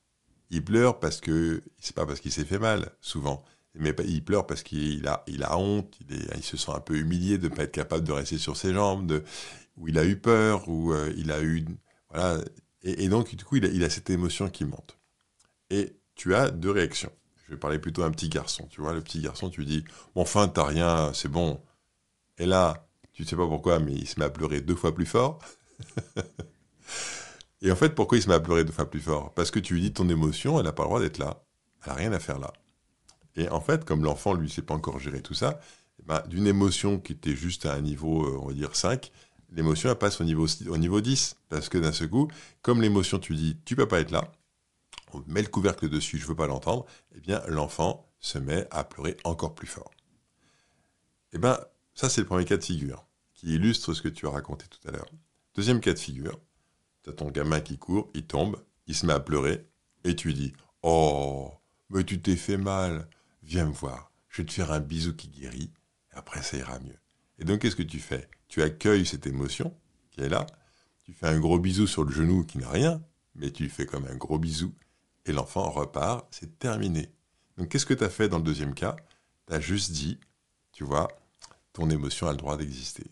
Il 0.49 0.63
pleure 0.63 0.99
parce 0.99 1.19
que, 1.19 1.61
c'est 1.79 1.95
pas 1.95 2.05
parce 2.05 2.19
qu'il 2.19 2.31
s'est 2.31 2.45
fait 2.45 2.59
mal, 2.59 2.91
souvent, 3.01 3.43
mais 3.79 3.95
il 4.05 4.23
pleure 4.23 4.47
parce 4.47 4.63
qu'il 4.63 5.07
a, 5.07 5.57
honte, 5.57 5.97
il, 6.09 6.43
se 6.43 6.57
sent 6.57 6.71
un 6.73 6.79
peu 6.79 6.95
humilié 6.95 7.37
de 7.37 7.47
ne 7.49 7.55
pas 7.55 7.63
être 7.63 7.71
capable 7.71 8.05
de 8.05 8.11
rester 8.11 8.37
sur 8.37 8.57
ses 8.57 8.73
jambes, 8.73 9.07
de, 9.07 9.23
ou 9.77 9.87
il 9.87 9.97
a 9.97 10.05
eu 10.05 10.17
peur, 10.17 10.67
ou 10.67 10.93
euh, 10.93 11.13
il 11.17 11.31
a 11.31 11.41
eu... 11.41 11.65
Voilà. 12.09 12.41
Et, 12.83 13.09
donc, 13.09 13.35
du 13.35 13.43
coup, 13.43 13.57
il 13.57 13.65
a, 13.65 13.67
il 13.67 13.83
a, 13.83 13.89
cette 13.89 14.09
émotion 14.09 14.49
qui 14.49 14.65
monte. 14.65 14.97
Et 15.69 15.97
tu 16.15 16.35
as 16.35 16.49
deux 16.49 16.71
réactions. 16.71 17.11
Je 17.45 17.51
vais 17.51 17.57
parler 17.57 17.79
plutôt 17.79 18.03
à 18.03 18.05
un 18.05 18.11
petit 18.11 18.29
garçon. 18.29 18.67
Tu 18.69 18.81
vois, 18.81 18.93
le 18.93 19.01
petit 19.01 19.21
garçon, 19.21 19.49
tu 19.49 19.61
lui 19.61 19.67
dis, 19.67 19.83
bon, 20.15 20.21
enfin, 20.21 20.47
t'as 20.47 20.65
rien, 20.65 21.11
c'est 21.13 21.29
bon. 21.29 21.61
Et 22.37 22.45
là, 22.45 22.87
tu 23.13 23.23
ne 23.23 23.27
sais 23.27 23.35
pas 23.35 23.47
pourquoi, 23.47 23.79
mais 23.79 23.93
il 23.93 24.07
se 24.07 24.19
met 24.19 24.25
à 24.25 24.29
pleurer 24.29 24.61
deux 24.61 24.75
fois 24.75 24.93
plus 24.93 25.05
fort. 25.05 25.39
Et 27.61 27.71
en 27.71 27.75
fait, 27.75 27.95
pourquoi 27.95 28.17
il 28.17 28.21
se 28.21 28.29
met 28.29 28.35
à 28.35 28.39
pleurer 28.39 28.63
deux 28.63 28.71
fois 28.71 28.89
plus 28.89 28.99
fort? 28.99 29.33
Parce 29.33 29.49
que 29.49 29.59
tu 29.59 29.73
lui 29.73 29.81
dis 29.81 29.93
ton 29.93 30.07
émotion, 30.09 30.59
elle 30.59 30.65
n'a 30.65 30.73
pas 30.73 30.83
le 30.83 30.89
droit 30.89 30.99
d'être 30.99 31.17
là. 31.17 31.43
Elle 31.83 31.91
n'a 31.91 31.95
rien 31.95 32.13
à 32.13 32.19
faire 32.19 32.39
là. 32.39 32.53
Et 33.37 33.47
en 33.49 33.61
fait, 33.61 33.85
comme 33.85 34.03
l'enfant, 34.03 34.33
lui, 34.33 34.47
ne 34.47 34.51
sait 34.51 34.63
pas 34.63 34.73
encore 34.73 34.99
gérer 34.99 35.21
tout 35.21 35.35
ça, 35.35 35.61
eh 35.99 36.03
ben, 36.03 36.21
d'une 36.27 36.47
émotion 36.47 36.99
qui 36.99 37.13
était 37.13 37.35
juste 37.35 37.65
à 37.65 37.73
un 37.73 37.81
niveau, 37.81 38.25
euh, 38.25 38.39
on 38.41 38.47
va 38.47 38.53
dire 38.53 38.75
5, 38.75 39.11
l'émotion, 39.51 39.95
passe 39.95 40.19
au 40.19 40.23
niveau, 40.23 40.47
au 40.67 40.77
niveau 40.77 40.99
10. 40.99 41.37
Parce 41.47 41.69
que 41.69 41.77
d'un 41.77 41.91
seul 41.91 42.09
coup, 42.09 42.27
comme 42.63 42.81
l'émotion, 42.81 43.19
tu 43.19 43.35
dis, 43.35 43.55
tu 43.63 43.75
peux 43.75 43.87
pas 43.87 43.99
être 43.99 44.11
là, 44.11 44.31
on 45.13 45.23
met 45.27 45.43
le 45.43 45.47
couvercle 45.47 45.87
dessus, 45.87 46.17
je 46.17 46.23
ne 46.23 46.29
veux 46.29 46.35
pas 46.35 46.47
l'entendre, 46.47 46.85
eh 47.15 47.19
bien, 47.19 47.41
l'enfant 47.47 48.09
se 48.19 48.39
met 48.39 48.67
à 48.71 48.83
pleurer 48.83 49.15
encore 49.23 49.53
plus 49.53 49.67
fort. 49.67 49.91
Eh 51.33 51.37
bien, 51.37 51.59
ça, 51.93 52.09
c'est 52.09 52.21
le 52.21 52.27
premier 52.27 52.45
cas 52.45 52.57
de 52.57 52.63
figure, 52.63 53.05
qui 53.33 53.53
illustre 53.53 53.93
ce 53.93 54.01
que 54.01 54.09
tu 54.09 54.25
as 54.25 54.31
raconté 54.31 54.65
tout 54.67 54.85
à 54.87 54.91
l'heure. 54.91 55.09
Deuxième 55.55 55.79
cas 55.79 55.93
de 55.93 55.99
figure, 55.99 56.39
tu 57.03 57.11
as 57.11 57.13
ton 57.13 57.29
gamin 57.29 57.61
qui 57.61 57.77
court, 57.77 58.09
il 58.15 58.25
tombe, 58.25 58.57
il 58.87 58.95
se 58.95 59.05
met 59.05 59.13
à 59.13 59.19
pleurer, 59.19 59.67
et 60.03 60.15
tu 60.15 60.29
lui 60.29 60.33
dis 60.33 60.53
Oh, 60.81 61.51
mais 61.89 62.03
tu 62.03 62.19
t'es 62.19 62.35
fait 62.35 62.57
mal, 62.57 63.07
viens 63.47 63.65
me 63.65 63.73
voir, 63.73 64.11
je 64.29 64.41
vais 64.41 64.45
te 64.45 64.53
faire 64.53 64.71
un 64.71 64.79
bisou 64.79 65.15
qui 65.15 65.29
guérit, 65.29 65.71
après 66.11 66.41
ça 66.43 66.57
ira 66.57 66.79
mieux. 66.79 66.99
Et 67.39 67.45
donc, 67.45 67.61
qu'est-ce 67.61 67.75
que 67.75 67.83
tu 67.83 67.99
fais? 67.99 68.29
Tu 68.47 68.61
accueilles 68.61 69.05
cette 69.05 69.27
émotion 69.27 69.75
qui 70.11 70.21
est 70.21 70.29
là, 70.29 70.45
tu 71.03 71.13
fais 71.13 71.27
un 71.27 71.39
gros 71.39 71.59
bisou 71.59 71.87
sur 71.87 72.03
le 72.03 72.11
genou 72.11 72.43
qui 72.43 72.57
n'a 72.57 72.69
rien, 72.69 73.01
mais 73.35 73.51
tu 73.51 73.69
fais 73.69 73.85
comme 73.85 74.05
un 74.05 74.15
gros 74.15 74.39
bisou, 74.39 74.73
et 75.25 75.31
l'enfant 75.31 75.69
repart, 75.69 76.27
c'est 76.31 76.59
terminé. 76.59 77.11
Donc, 77.57 77.69
qu'est-ce 77.69 77.85
que 77.85 77.93
tu 77.93 78.03
as 78.03 78.09
fait 78.09 78.29
dans 78.29 78.37
le 78.37 78.43
deuxième 78.43 78.73
cas? 78.73 78.95
Tu 79.47 79.53
as 79.53 79.59
juste 79.59 79.91
dit, 79.91 80.19
tu 80.71 80.83
vois, 80.83 81.07
ton 81.73 81.89
émotion 81.89 82.27
a 82.27 82.31
le 82.31 82.37
droit 82.37 82.57
d'exister. 82.57 83.11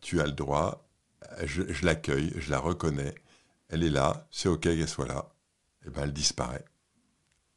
Tu 0.00 0.20
as 0.20 0.26
le 0.26 0.32
droit, 0.32 0.86
je, 1.44 1.62
l'accueille, 1.84 2.32
je 2.36 2.50
la 2.50 2.58
reconnais, 2.58 3.14
elle 3.68 3.82
est 3.82 3.90
là, 3.90 4.26
c'est 4.30 4.48
OK 4.48 4.62
qu'elle 4.62 4.88
soit 4.88 5.06
là, 5.06 5.32
et 5.86 5.90
ben 5.90 6.02
elle 6.02 6.12
disparaît. 6.12 6.64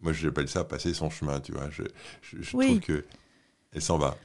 Moi, 0.04 0.12
j'appelle 0.12 0.50
ça 0.50 0.66
passer 0.66 0.94
son 0.94 1.10
chemin, 1.10 1.40
tu 1.40 1.54
vois. 1.54 1.70
Je, 1.70 1.84
je, 2.22 2.50
trouve 2.50 2.80
que 2.82 3.06
elle 3.72 3.82
s'en 3.82 3.98
va. 3.98 4.18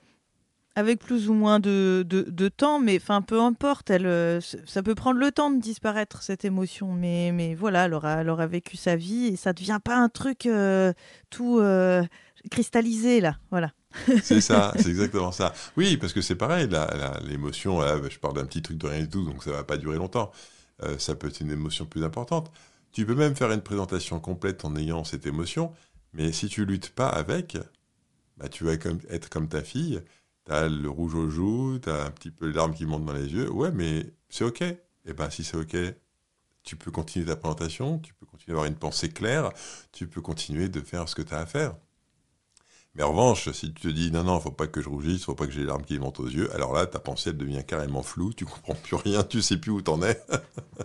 Avec 0.75 1.01
plus 1.01 1.29
ou 1.29 1.35
moins 1.35 1.59
de, 1.59 2.05
de, 2.09 2.49
temps, 2.49 2.79
mais 2.79 2.97
enfin, 2.97 3.23
peu 3.23 3.41
importe, 3.41 3.91
elle, 3.91 4.07
euh, 4.07 4.41
ça 4.41 4.83
peut 4.83 4.95
prendre 4.95 5.19
le 5.19 5.33
temps 5.33 5.51
de 5.51 5.61
disparaître, 5.61 6.23
cette 6.23 6.45
émotion. 6.45 6.93
Mais, 6.93 7.33
mais 7.33 7.55
voilà, 7.55 7.87
elle 7.87 7.95
aura, 7.95 8.21
elle 8.21 8.29
aura 8.29 8.47
vécu 8.47 8.77
sa 8.77 8.95
vie 8.95 9.27
et 9.27 9.37
ça 9.37 9.51
ne 9.51 9.55
devient 9.55 9.81
pas 9.83 9.97
un 9.97 10.09
truc 10.09 10.47
euh, 10.47 10.93
tout 11.31 11.59
euh, 11.59 12.05
cristallisé, 12.51 13.21
là. 13.21 13.39
Voilà. 13.51 13.73
c'est 14.23 14.41
ça, 14.41 14.73
c'est 14.79 14.89
exactement 14.89 15.33
ça. 15.33 15.53
Oui, 15.77 15.97
parce 15.97 16.13
que 16.13 16.21
c'est 16.21 16.37
pareil, 16.37 16.69
l'émotion, 17.25 17.81
je 18.09 18.19
parle 18.19 18.35
d'un 18.35 18.47
petit 18.47 18.63
truc 18.63 18.79
de 18.79 18.87
rien 18.87 19.01
du 19.01 19.09
tout, 19.09 19.25
donc 19.25 19.43
ça 19.43 19.51
va 19.53 19.65
pas 19.65 19.79
durer 19.79 19.97
longtemps. 19.97 20.31
ça 20.99 21.15
peut 21.15 21.29
être 21.29 21.41
une 21.41 21.51
émotion 21.51 21.87
plus 21.87 22.05
importante. 22.05 22.53
Tu 22.93 23.07
peux 23.07 23.15
même 23.15 23.37
faire 23.37 23.53
une 23.53 23.63
présentation 23.63 24.21
complète 24.21 24.65
en 24.65 24.75
ayant 24.77 25.05
cette 25.05 25.27
émotion, 25.27 25.73
mais 26.13 26.33
si 26.33 26.49
tu 26.49 26.65
luttes 26.65 26.91
pas 26.91 27.09
avec, 27.09 27.59
bah, 28.37 28.49
tu 28.49 28.65
vas 28.65 28.73
être 28.73 29.29
comme 29.29 29.49
ta 29.49 29.63
fille, 29.63 30.03
tu 30.47 30.53
as 30.53 30.69
le 30.69 30.89
rouge 30.89 31.15
aux 31.15 31.29
joues, 31.29 31.79
tu 31.79 31.91
as 31.91 32.05
un 32.05 32.11
petit 32.11 32.31
peu 32.31 32.47
les 32.47 32.55
larmes 32.55 32.75
qui 32.75 32.87
montent 32.87 33.05
dans 33.05 33.13
les 33.13 33.33
yeux, 33.33 33.51
ouais, 33.51 33.71
mais 33.73 34.07
c'est 34.29 34.45
OK. 34.45 34.63
Et 34.63 34.79
eh 35.07 35.13
bien 35.15 35.31
si 35.31 35.45
c'est 35.45 35.57
OK, 35.57 35.77
tu 36.63 36.77
peux 36.77 36.91
continuer 36.91 37.27
ta 37.27 37.37
présentation, 37.37 37.99
tu 37.99 38.13
peux 38.15 38.27
continuer 38.27 38.55
à 38.55 38.61
avoir 38.61 38.71
une 38.71 38.79
pensée 38.79 39.09
claire, 39.09 39.51
tu 39.93 40.07
peux 40.07 40.21
continuer 40.21 40.69
de 40.69 40.81
faire 40.81 41.09
ce 41.09 41.15
que 41.15 41.23
tu 41.23 41.35
as 41.35 41.39
à 41.39 41.47
faire. 41.47 41.75
Mais 42.99 43.05
en 43.05 43.11
revanche, 43.13 43.49
si 43.53 43.73
tu 43.73 43.81
te 43.83 43.89
dis 43.89 44.11
non, 44.11 44.25
non, 44.25 44.39
il 44.39 44.43
faut 44.43 44.51
pas 44.51 44.67
que 44.67 44.83
je 44.83 44.89
rougisse, 44.89 45.21
il 45.21 45.25
faut 45.25 45.37
pas 45.37 45.47
que 45.47 45.53
j'ai 45.53 45.61
les 45.61 45.67
larmes 45.67 45.85
qui 45.85 46.01
montent 46.01 46.19
aux 46.19 46.27
yeux, 46.27 46.53
alors 46.53 46.73
là, 46.73 46.85
ta 46.85 46.99
pensée, 46.99 47.31
elle 47.31 47.37
devient 47.37 47.63
carrément 47.65 48.03
floue, 48.03 48.33
tu 48.33 48.45
comprends 48.45 48.75
plus 48.75 48.97
rien, 48.97 49.23
tu 49.23 49.41
sais 49.41 49.57
plus 49.57 49.71
où 49.71 49.81
t'en 49.81 50.03
es. 50.03 50.21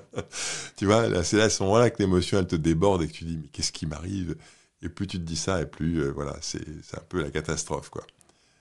tu 0.77 0.85
vois, 0.85 1.23
c'est 1.23 1.41
à 1.41 1.49
ce 1.49 1.63
moment-là 1.63 1.89
que 1.89 1.97
l'émotion, 1.97 2.37
elle 2.37 2.45
te 2.45 2.55
déborde 2.55 3.01
et 3.01 3.07
que 3.07 3.13
tu 3.13 3.23
dis, 3.23 3.37
mais 3.37 3.47
qu'est-ce 3.47 3.71
qui 3.71 3.87
m'arrive? 3.87 4.35
Et 4.83 4.89
plus 4.89 5.07
tu 5.07 5.17
te 5.17 5.23
dis 5.23 5.35
ça, 5.35 5.59
et 5.59 5.65
plus, 5.65 6.03
euh, 6.03 6.11
voilà, 6.11 6.35
c'est 6.41 6.61
un 6.93 7.03
peu 7.09 7.19
la 7.19 7.31
catastrophe, 7.31 7.89
quoi. 7.89 8.03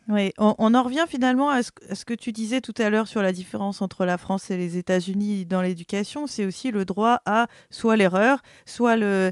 Oui, 0.09 0.33
on, 0.37 0.75
en 0.75 0.83
revient 0.83 1.05
finalement 1.09 1.49
à 1.49 1.63
ce, 1.63 2.05
que 2.05 2.15
tu 2.15 2.33
disais 2.33 2.61
tout 2.61 2.75
à 2.79 2.91
l'heure 2.91 3.07
sur 3.07 3.23
la 3.23 3.33
différence 3.33 3.83
entre 3.83 4.05
la 4.05 4.19
France 4.19 4.51
et 4.51 4.57
les 4.57 4.77
États-Unis 4.77 5.47
dans 5.47 5.63
l'éducation. 5.63 6.27
C'est 6.27 6.45
aussi 6.45 6.73
le 6.73 6.85
droit 6.85 7.21
à 7.25 7.47
soit 7.71 7.95
l'erreur, 7.95 8.43
soit 8.67 8.97
le, 8.97 9.31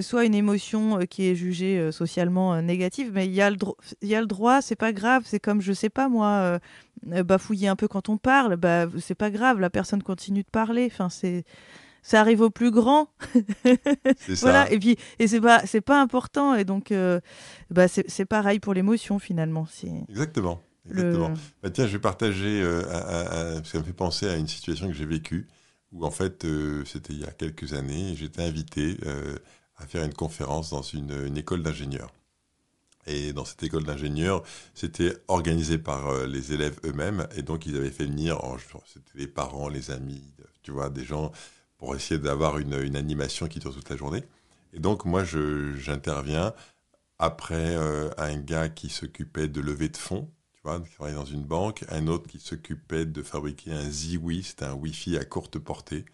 soit 0.00 0.24
une 0.24 0.34
émotion 0.34 1.00
euh, 1.00 1.04
qui 1.04 1.26
est 1.26 1.34
jugée 1.34 1.78
euh, 1.78 1.92
socialement 1.92 2.54
euh, 2.54 2.60
négative, 2.60 3.10
mais 3.12 3.26
il 3.26 3.32
y, 3.32 3.40
a 3.40 3.50
le 3.50 3.56
y 4.02 4.14
a 4.14 4.20
le 4.20 4.26
droit, 4.26 4.62
c'est 4.62 4.76
pas 4.76 4.92
grave, 4.92 5.22
c'est 5.26 5.40
comme, 5.40 5.60
je 5.60 5.72
sais 5.72 5.88
pas 5.88 6.08
moi, 6.08 6.58
bafouiller 7.04 7.68
un 7.68 7.76
peu 7.76 7.88
quand 7.88 8.08
on 8.08 8.16
parle, 8.16 8.56
bah, 8.56 8.86
c'est 9.00 9.14
pas 9.14 9.30
grave, 9.30 9.60
la 9.60 9.70
personne 9.70 10.02
continue 10.02 10.42
de 10.42 10.50
parler, 10.50 10.88
enfin, 10.90 11.08
c'est 11.08 11.44
ça 12.02 12.20
arrive 12.20 12.40
au 12.40 12.48
plus 12.48 12.70
grand. 12.70 13.08
voilà. 14.40 14.70
Et 14.72 14.78
puis, 14.78 14.96
et 15.18 15.26
c'est 15.26 15.40
pas, 15.40 15.66
c'est 15.66 15.82
pas 15.82 16.00
important. 16.00 16.54
Et 16.54 16.64
donc, 16.64 16.94
bah, 17.70 17.88
c'est 17.88 18.24
pareil 18.24 18.60
pour 18.60 18.72
l'émotion 18.72 19.18
finalement. 19.18 19.66
Exactement. 20.08 20.62
Exactement. 20.88 21.34
Bah, 21.62 21.68
tiens, 21.70 21.86
je 21.86 21.92
vais 21.92 21.98
partager. 21.98 22.62
ça 23.64 23.78
me 23.78 23.82
fait 23.82 23.92
penser 23.92 24.26
à 24.28 24.36
une 24.36 24.46
situation 24.46 24.86
que 24.86 24.94
j'ai 24.94 25.06
vécue 25.06 25.48
où 25.92 26.04
en 26.06 26.10
fait, 26.10 26.46
c'était 26.86 27.12
il 27.12 27.20
y 27.20 27.24
a 27.24 27.32
quelques 27.32 27.74
années, 27.74 28.14
j'étais 28.16 28.42
invité 28.42 28.96
à 29.78 29.86
faire 29.86 30.04
une 30.04 30.14
conférence 30.14 30.70
dans 30.70 30.82
une, 30.82 31.36
école 31.36 31.62
d'ingénieurs. 31.62 32.12
Et 33.06 33.32
dans 33.32 33.44
cette 33.44 33.62
école 33.62 33.84
d'ingénieurs, 33.84 34.42
c'était 34.74 35.16
organisé 35.28 35.78
par 35.78 36.08
euh, 36.08 36.26
les 36.26 36.52
élèves 36.52 36.78
eux-mêmes. 36.84 37.26
Et 37.36 37.42
donc, 37.42 37.64
ils 37.64 37.76
avaient 37.76 37.90
fait 37.90 38.04
venir, 38.04 38.38
c'était 38.86 39.18
les 39.18 39.26
parents, 39.26 39.68
les 39.68 39.90
amis, 39.90 40.22
tu 40.62 40.72
vois, 40.72 40.90
des 40.90 41.04
gens 41.04 41.32
pour 41.78 41.94
essayer 41.94 42.20
d'avoir 42.20 42.58
une, 42.58 42.74
animation 42.96 43.46
qui 43.46 43.60
dure 43.60 43.72
toute 43.72 43.88
la 43.88 43.96
journée. 43.96 44.24
Et 44.74 44.80
donc, 44.80 45.04
moi, 45.04 45.24
j'interviens 45.24 46.52
après 47.18 47.76
euh, 47.76 48.10
un 48.18 48.36
gars 48.36 48.68
qui 48.68 48.90
s'occupait 48.90 49.48
de 49.48 49.60
lever 49.60 49.88
de 49.88 49.96
fonds, 49.96 50.30
tu 50.54 50.60
vois, 50.64 50.80
qui 50.80 50.90
travaillait 50.90 51.16
dans 51.16 51.24
une 51.24 51.44
banque, 51.44 51.84
un 51.88 52.08
autre 52.08 52.28
qui 52.28 52.40
s'occupait 52.40 53.06
de 53.06 53.22
fabriquer 53.22 53.72
un 53.72 53.88
Ziwi, 53.88 54.42
c'était 54.42 54.66
un 54.66 54.74
Wi-Fi 54.74 55.16
à 55.16 55.24
courte 55.24 55.58
portée. 55.58 56.04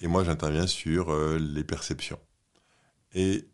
Et 0.00 0.06
moi, 0.06 0.24
j'interviens 0.24 0.66
sur 0.66 1.12
euh, 1.12 1.38
les 1.38 1.64
perceptions. 1.64 2.18
Et 3.14 3.48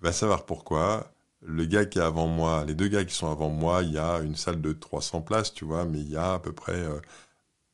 va 0.00 0.12
savoir 0.12 0.44
pourquoi. 0.46 1.12
Le 1.40 1.64
gars 1.64 1.86
qui 1.86 1.98
est 1.98 2.02
avant 2.02 2.28
moi, 2.28 2.64
les 2.64 2.74
deux 2.74 2.88
gars 2.88 3.04
qui 3.04 3.14
sont 3.14 3.30
avant 3.30 3.48
moi, 3.48 3.82
il 3.82 3.92
y 3.92 3.98
a 3.98 4.20
une 4.20 4.36
salle 4.36 4.60
de 4.60 4.72
300 4.72 5.22
places, 5.22 5.52
tu 5.52 5.64
vois, 5.64 5.84
mais 5.84 5.98
il 5.98 6.10
y 6.10 6.16
a 6.16 6.34
à 6.34 6.38
peu 6.38 6.52
près 6.52 6.84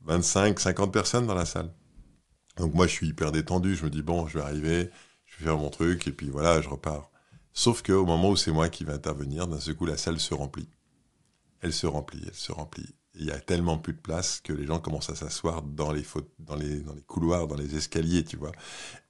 25, 0.03 0.59
euh, 0.59 0.61
50 0.61 0.93
personnes 0.93 1.27
dans 1.27 1.35
la 1.35 1.45
salle. 1.45 1.71
Donc 2.57 2.75
moi, 2.75 2.87
je 2.87 2.93
suis 2.93 3.09
hyper 3.09 3.31
détendu. 3.33 3.75
Je 3.77 3.85
me 3.85 3.91
dis, 3.91 4.03
bon, 4.03 4.27
je 4.27 4.39
vais 4.39 4.45
arriver, 4.45 4.91
je 5.27 5.39
vais 5.39 5.45
faire 5.45 5.59
mon 5.59 5.71
truc, 5.71 6.07
et 6.09 6.13
puis 6.13 6.31
voilà, 6.31 6.61
je 6.63 6.69
repars. 6.69 7.11
Sauf 7.53 7.83
qu'au 7.83 8.07
moment 8.07 8.31
où 8.31 8.37
c'est 8.37 8.53
moi 8.53 8.69
qui 8.69 8.85
vais 8.85 8.93
intervenir, 8.93 9.47
d'un 9.49 9.61
seul 9.61 9.75
coup, 9.75 9.87
la 9.87 9.97
salle 9.97 10.21
se 10.21 10.35
remplit. 10.35 10.69
Elle 11.61 11.73
se 11.73 11.87
remplit, 11.87 12.23
elle 12.27 12.35
se 12.35 12.53
remplit. 12.53 12.95
Il 13.15 13.25
y 13.25 13.33
a 13.33 13.41
tellement 13.41 13.79
plus 13.79 13.95
de 13.95 14.01
place 14.01 14.41
que 14.41 14.53
les 14.53 14.67
gens 14.67 14.79
commencent 14.79 15.11
à 15.11 15.17
s'asseoir 15.17 15.63
dans 15.63 15.93
les, 15.93 16.05
dans, 16.39 16.55
les, 16.55 16.81
dans 16.81 16.95
les 16.95 17.03
couloirs, 17.03 17.49
dans 17.49 17.57
les 17.57 17.77
escaliers, 17.77 18.25
tu 18.25 18.37
vois. 18.37 18.53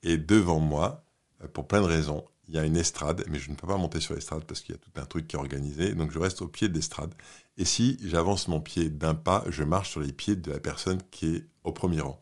Et 0.02 0.16
devant 0.16 0.60
moi, 0.60 1.04
pour 1.52 1.66
plein 1.66 1.80
de 1.80 1.86
raisons. 1.86 2.24
Il 2.48 2.54
y 2.54 2.58
a 2.58 2.64
une 2.64 2.76
estrade, 2.76 3.24
mais 3.28 3.38
je 3.38 3.50
ne 3.50 3.56
peux 3.56 3.66
pas 3.66 3.76
monter 3.76 4.00
sur 4.00 4.14
l'estrade 4.14 4.44
parce 4.44 4.60
qu'il 4.60 4.74
y 4.74 4.78
a 4.78 4.80
tout 4.80 4.90
un 4.96 5.04
truc 5.04 5.28
qui 5.28 5.36
est 5.36 5.38
organisé. 5.38 5.94
Donc 5.94 6.10
je 6.10 6.18
reste 6.18 6.42
au 6.42 6.48
pied 6.48 6.68
de 6.68 6.74
l'estrade. 6.74 7.14
Et 7.58 7.64
si 7.64 7.98
j'avance 8.02 8.48
mon 8.48 8.60
pied 8.60 8.88
d'un 8.88 9.14
pas, 9.14 9.44
je 9.48 9.64
marche 9.64 9.90
sur 9.90 10.00
les 10.00 10.12
pieds 10.12 10.36
de 10.36 10.50
la 10.50 10.58
personne 10.58 11.00
qui 11.10 11.36
est 11.36 11.46
au 11.64 11.72
premier 11.72 12.00
rang. 12.00 12.20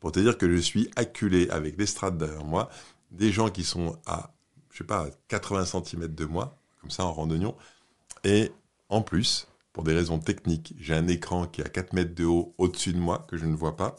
Pour 0.00 0.12
te 0.12 0.20
dire 0.20 0.38
que 0.38 0.50
je 0.50 0.60
suis 0.60 0.90
acculé 0.96 1.48
avec 1.50 1.76
l'estrade 1.78 2.16
derrière 2.16 2.44
moi, 2.44 2.70
des 3.10 3.32
gens 3.32 3.50
qui 3.50 3.64
sont 3.64 3.98
à, 4.06 4.34
je 4.70 4.78
sais 4.78 4.84
pas, 4.84 5.08
80 5.28 5.64
cm 5.66 6.06
de 6.08 6.24
moi, 6.24 6.56
comme 6.80 6.90
ça 6.90 7.04
en 7.04 7.12
randonnion, 7.12 7.54
Et 8.24 8.52
en 8.88 9.02
plus, 9.02 9.48
pour 9.72 9.84
des 9.84 9.92
raisons 9.92 10.18
techniques, 10.18 10.74
j'ai 10.78 10.94
un 10.94 11.08
écran 11.08 11.46
qui 11.46 11.60
est 11.60 11.64
à 11.64 11.68
4 11.68 11.92
mètres 11.92 12.14
de 12.14 12.24
haut 12.24 12.54
au-dessus 12.58 12.92
de 12.92 12.98
moi, 12.98 13.26
que 13.28 13.36
je 13.36 13.46
ne 13.46 13.54
vois 13.54 13.76
pas. 13.76 13.96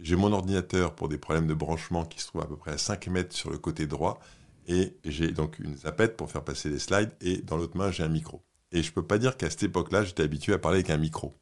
J'ai 0.00 0.16
mon 0.16 0.32
ordinateur 0.32 0.94
pour 0.94 1.08
des 1.08 1.18
problèmes 1.18 1.46
de 1.46 1.54
branchement 1.54 2.04
qui 2.04 2.20
se 2.20 2.26
trouve 2.28 2.42
à 2.42 2.46
peu 2.46 2.56
près 2.56 2.72
à 2.72 2.78
5 2.78 3.08
mètres 3.08 3.34
sur 3.34 3.50
le 3.50 3.58
côté 3.58 3.86
droit. 3.86 4.20
Et 4.68 4.96
j'ai 5.04 5.32
donc 5.32 5.58
une 5.58 5.76
zapette 5.76 6.16
pour 6.16 6.30
faire 6.30 6.44
passer 6.44 6.68
les 6.70 6.78
slides. 6.78 7.12
Et 7.20 7.38
dans 7.38 7.56
l'autre 7.56 7.76
main, 7.76 7.90
j'ai 7.90 8.04
un 8.04 8.08
micro. 8.08 8.42
Et 8.72 8.82
je 8.82 8.90
ne 8.90 8.94
peux 8.94 9.06
pas 9.06 9.18
dire 9.18 9.36
qu'à 9.36 9.50
cette 9.50 9.62
époque-là, 9.64 10.04
j'étais 10.04 10.22
habitué 10.22 10.52
à 10.52 10.58
parler 10.58 10.78
avec 10.78 10.90
un 10.90 10.98
micro. 10.98 11.34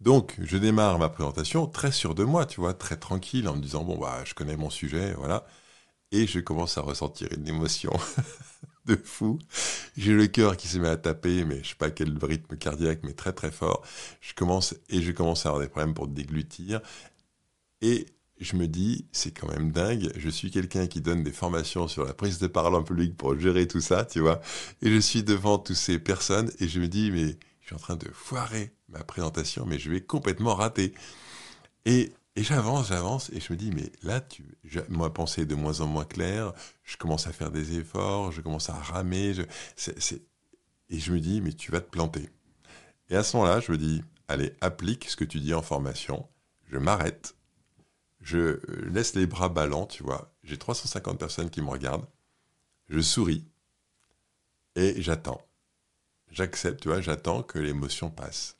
Donc, 0.00 0.36
je 0.40 0.56
démarre 0.56 0.98
ma 0.98 1.10
présentation 1.10 1.66
très 1.66 1.92
sûr 1.92 2.14
de 2.14 2.24
moi, 2.24 2.46
tu 2.46 2.60
vois, 2.60 2.72
très 2.74 2.96
tranquille, 2.96 3.48
en 3.48 3.56
me 3.56 3.60
disant, 3.60 3.84
bon, 3.84 3.98
bah, 3.98 4.22
je 4.24 4.34
connais 4.34 4.56
mon 4.56 4.70
sujet, 4.70 5.12
voilà. 5.14 5.46
Et 6.12 6.26
je 6.26 6.40
commence 6.40 6.76
à 6.78 6.80
ressentir 6.80 7.28
une 7.36 7.46
émotion 7.46 7.92
de 8.86 8.96
fou. 8.96 9.38
J'ai 9.96 10.12
le 10.12 10.26
cœur 10.26 10.56
qui 10.56 10.68
se 10.68 10.78
met 10.78 10.88
à 10.88 10.96
taper, 10.96 11.44
mais 11.44 11.62
je 11.62 11.70
sais 11.70 11.74
pas 11.76 11.90
quel 11.90 12.18
rythme 12.22 12.56
cardiaque, 12.56 13.00
mais 13.04 13.12
très 13.12 13.32
très 13.32 13.50
fort. 13.50 13.82
Je 14.20 14.34
commence, 14.34 14.74
et 14.88 15.02
je 15.02 15.12
commence 15.12 15.46
à 15.46 15.50
avoir 15.50 15.62
des 15.62 15.68
problèmes 15.68 15.94
pour 15.94 16.08
déglutir. 16.08 16.80
Et 17.80 18.06
je 18.40 18.56
me 18.56 18.66
dis, 18.66 19.06
c'est 19.12 19.38
quand 19.38 19.48
même 19.48 19.70
dingue. 19.70 20.10
Je 20.16 20.28
suis 20.28 20.50
quelqu'un 20.50 20.86
qui 20.86 21.00
donne 21.00 21.22
des 21.22 21.30
formations 21.30 21.88
sur 21.88 22.04
la 22.04 22.14
prise 22.14 22.38
de 22.38 22.46
parole 22.46 22.74
en 22.74 22.82
public 22.82 23.16
pour 23.16 23.38
gérer 23.38 23.66
tout 23.68 23.80
ça, 23.80 24.04
tu 24.04 24.20
vois. 24.20 24.40
Et 24.82 24.90
je 24.90 24.98
suis 24.98 25.22
devant 25.22 25.58
toutes 25.58 25.76
ces 25.76 25.98
personnes 25.98 26.50
et 26.58 26.68
je 26.68 26.80
me 26.80 26.88
dis, 26.88 27.10
mais 27.10 27.36
je 27.60 27.66
suis 27.66 27.74
en 27.74 27.78
train 27.78 27.96
de 27.96 28.08
foirer 28.12 28.72
ma 28.88 29.04
présentation, 29.04 29.66
mais 29.66 29.78
je 29.78 29.90
vais 29.90 30.00
complètement 30.00 30.54
rater. 30.54 30.94
Et, 31.84 32.12
j'avance, 32.42 32.88
j'avance, 32.88 33.30
et 33.30 33.40
je 33.40 33.52
me 33.52 33.58
dis, 33.58 33.70
mais 33.70 33.90
là, 34.02 34.20
tu, 34.20 34.44
moi, 34.88 35.12
pensée 35.12 35.42
est 35.42 35.46
de 35.46 35.54
moins 35.54 35.80
en 35.80 35.86
moins 35.86 36.04
claire, 36.04 36.52
je 36.84 36.96
commence 36.96 37.26
à 37.26 37.32
faire 37.32 37.50
des 37.50 37.78
efforts, 37.78 38.32
je 38.32 38.40
commence 38.40 38.70
à 38.70 38.74
ramer, 38.74 39.34
je, 39.34 39.42
et 40.90 40.98
je 40.98 41.12
me 41.12 41.20
dis, 41.20 41.40
mais 41.40 41.52
tu 41.52 41.70
vas 41.72 41.80
te 41.80 41.90
planter. 41.90 42.28
Et 43.08 43.16
à 43.16 43.22
ce 43.22 43.36
moment-là, 43.36 43.60
je 43.60 43.72
me 43.72 43.78
dis, 43.78 44.02
allez, 44.28 44.54
applique 44.60 45.08
ce 45.08 45.16
que 45.16 45.24
tu 45.24 45.40
dis 45.40 45.54
en 45.54 45.62
formation, 45.62 46.28
je 46.66 46.78
m'arrête, 46.78 47.34
je 48.20 48.60
laisse 48.86 49.14
les 49.14 49.26
bras 49.26 49.48
ballants, 49.48 49.86
tu 49.86 50.02
vois, 50.02 50.32
j'ai 50.44 50.56
350 50.56 51.18
personnes 51.18 51.50
qui 51.50 51.62
me 51.62 51.70
regardent, 51.70 52.06
je 52.88 53.00
souris, 53.00 53.44
et 54.76 55.00
j'attends. 55.02 55.40
J'accepte, 56.30 56.80
tu 56.80 56.88
vois, 56.88 57.00
j'attends 57.00 57.42
que 57.42 57.58
l'émotion 57.58 58.08
passe. 58.10 58.56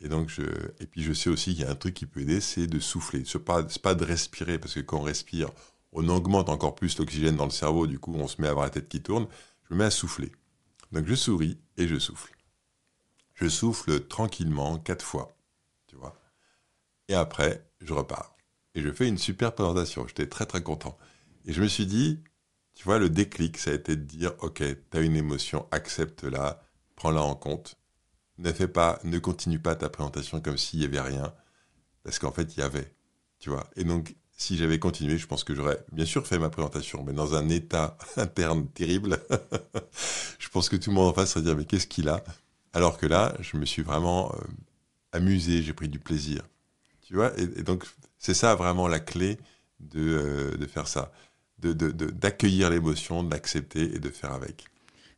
Et 0.00 0.86
puis 0.86 1.02
je 1.02 1.12
sais 1.12 1.30
aussi 1.30 1.54
qu'il 1.54 1.64
y 1.64 1.66
a 1.66 1.70
un 1.70 1.74
truc 1.74 1.94
qui 1.94 2.06
peut 2.06 2.20
aider, 2.20 2.40
c'est 2.40 2.66
de 2.66 2.78
souffler. 2.78 3.24
Ce 3.24 3.38
n'est 3.38 3.44
pas, 3.44 3.62
pas 3.82 3.94
de 3.94 4.04
respirer, 4.04 4.58
parce 4.58 4.74
que 4.74 4.80
quand 4.80 4.98
on 4.98 5.02
respire, 5.02 5.50
on 5.92 6.08
augmente 6.08 6.48
encore 6.48 6.74
plus 6.74 6.98
l'oxygène 6.98 7.36
dans 7.36 7.44
le 7.44 7.50
cerveau, 7.50 7.86
du 7.86 7.98
coup, 7.98 8.14
on 8.14 8.28
se 8.28 8.40
met 8.40 8.48
à 8.48 8.50
avoir 8.50 8.66
la 8.66 8.70
tête 8.70 8.88
qui 8.88 9.02
tourne. 9.02 9.26
Je 9.68 9.74
me 9.74 9.78
mets 9.78 9.86
à 9.86 9.90
souffler. 9.90 10.32
Donc, 10.92 11.06
je 11.06 11.14
souris 11.14 11.58
et 11.76 11.88
je 11.88 11.98
souffle. 11.98 12.34
Je 13.34 13.48
souffle 13.48 14.06
tranquillement 14.06 14.78
quatre 14.78 15.04
fois, 15.04 15.36
tu 15.86 15.96
vois. 15.96 16.20
Et 17.08 17.14
après, 17.14 17.64
je 17.80 17.92
repars. 17.92 18.36
Et 18.74 18.82
je 18.82 18.90
fais 18.90 19.08
une 19.08 19.18
super 19.18 19.54
présentation. 19.54 20.06
J'étais 20.06 20.28
très, 20.28 20.46
très 20.46 20.62
content. 20.62 20.98
Et 21.46 21.52
je 21.52 21.62
me 21.62 21.68
suis 21.68 21.86
dit, 21.86 22.20
tu 22.74 22.84
vois, 22.84 22.98
le 22.98 23.10
déclic, 23.10 23.58
ça 23.58 23.70
a 23.70 23.74
été 23.74 23.96
de 23.96 24.02
dire, 24.02 24.32
OK, 24.40 24.62
tu 24.62 24.96
as 24.96 25.00
une 25.00 25.16
émotion, 25.16 25.66
accepte-la, 25.70 26.62
prends-la 26.94 27.22
en 27.22 27.34
compte 27.34 27.76
ne 28.38 28.52
fais 28.52 28.68
pas, 28.68 29.00
ne 29.04 29.18
continue 29.18 29.58
pas 29.58 29.76
ta 29.76 29.88
présentation 29.88 30.40
comme 30.40 30.56
s'il 30.56 30.80
y 30.80 30.84
avait 30.84 31.00
rien, 31.00 31.34
parce 32.04 32.18
qu'en 32.18 32.32
fait 32.32 32.56
il 32.56 32.60
y 32.60 32.62
avait, 32.62 32.92
tu 33.38 33.50
vois. 33.50 33.68
Et 33.76 33.84
donc 33.84 34.14
si 34.38 34.56
j'avais 34.56 34.78
continué, 34.78 35.18
je 35.18 35.26
pense 35.26 35.42
que 35.42 35.54
j'aurais 35.54 35.84
bien 35.92 36.04
sûr 36.04 36.26
fait 36.26 36.38
ma 36.38 36.48
présentation, 36.48 37.02
mais 37.04 37.12
dans 37.12 37.34
un 37.34 37.48
état 37.48 37.98
interne 38.16 38.68
terrible. 38.68 39.20
je 40.38 40.48
pense 40.48 40.68
que 40.68 40.76
tout 40.76 40.90
le 40.90 40.94
monde 40.94 41.08
en 41.08 41.12
face 41.12 41.32
serait 41.32 41.44
dire 41.44 41.56
mais 41.56 41.64
qu'est-ce 41.64 41.88
qu'il 41.88 42.08
a? 42.08 42.22
Alors 42.72 42.98
que 42.98 43.06
là, 43.06 43.34
je 43.40 43.56
me 43.56 43.64
suis 43.64 43.82
vraiment 43.82 44.32
euh, 44.34 44.38
amusé, 45.12 45.62
j'ai 45.62 45.72
pris 45.72 45.88
du 45.88 45.98
plaisir, 45.98 46.42
tu 47.02 47.14
vois? 47.14 47.32
Et, 47.38 47.62
donc 47.62 47.84
c'est 48.18 48.34
ça 48.34 48.54
vraiment 48.54 48.86
la 48.88 49.00
clé 49.00 49.38
de, 49.80 50.00
euh, 50.00 50.68
faire 50.68 50.86
ça, 50.86 51.12
d'accueillir 51.58 52.68
de, 52.70 52.74
l'émotion, 52.74 53.24
de 53.24 53.30
l'accepter 53.30 53.94
et 53.94 53.98
de 53.98 54.10
faire 54.10 54.32
avec 54.32 54.66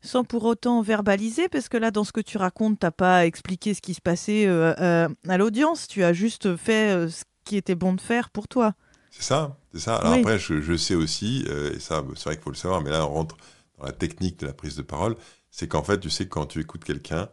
sans 0.02 0.24
pour 0.24 0.44
autant 0.44 0.82
verbaliser, 0.82 1.48
parce 1.48 1.68
que 1.68 1.76
là, 1.76 1.90
dans 1.90 2.04
ce 2.04 2.12
que 2.12 2.20
tu 2.20 2.38
racontes, 2.38 2.80
tu 2.80 2.86
n'as 2.86 2.90
pas 2.90 3.26
expliqué 3.26 3.74
ce 3.74 3.82
qui 3.82 3.94
se 3.94 4.00
passait 4.00 4.46
euh, 4.46 4.74
euh, 4.80 5.08
à 5.28 5.38
l'audience, 5.38 5.86
tu 5.86 6.04
as 6.04 6.12
juste 6.12 6.56
fait 6.56 6.94
euh, 6.94 7.08
ce 7.08 7.24
qui 7.44 7.56
était 7.56 7.74
bon 7.74 7.92
de 7.92 8.00
faire 8.00 8.30
pour 8.30 8.48
toi. 8.48 8.74
C'est 9.10 9.22
ça, 9.22 9.56
c'est 9.72 9.80
ça. 9.80 9.96
Alors 9.96 10.14
après, 10.14 10.38
je, 10.38 10.76
sais 10.76 10.94
aussi, 10.94 11.44
et 11.74 11.80
ça, 11.80 12.04
c'est 12.14 12.24
vrai 12.24 12.36
qu'il 12.36 12.44
faut 12.44 12.50
le 12.50 12.56
savoir, 12.56 12.80
mais 12.80 12.90
là, 12.90 13.04
on 13.06 13.10
rentre 13.10 13.36
dans 13.78 13.86
la 13.86 13.92
technique 13.92 14.38
de 14.38 14.46
la 14.46 14.52
prise 14.52 14.76
de 14.76 14.82
parole, 14.82 15.16
c'est 15.50 15.66
qu'en 15.66 15.82
fait, 15.82 15.98
tu 15.98 16.10
sais, 16.10 16.28
quand 16.28 16.46
tu 16.46 16.60
écoutes 16.60 16.84
quelqu'un, 16.84 17.28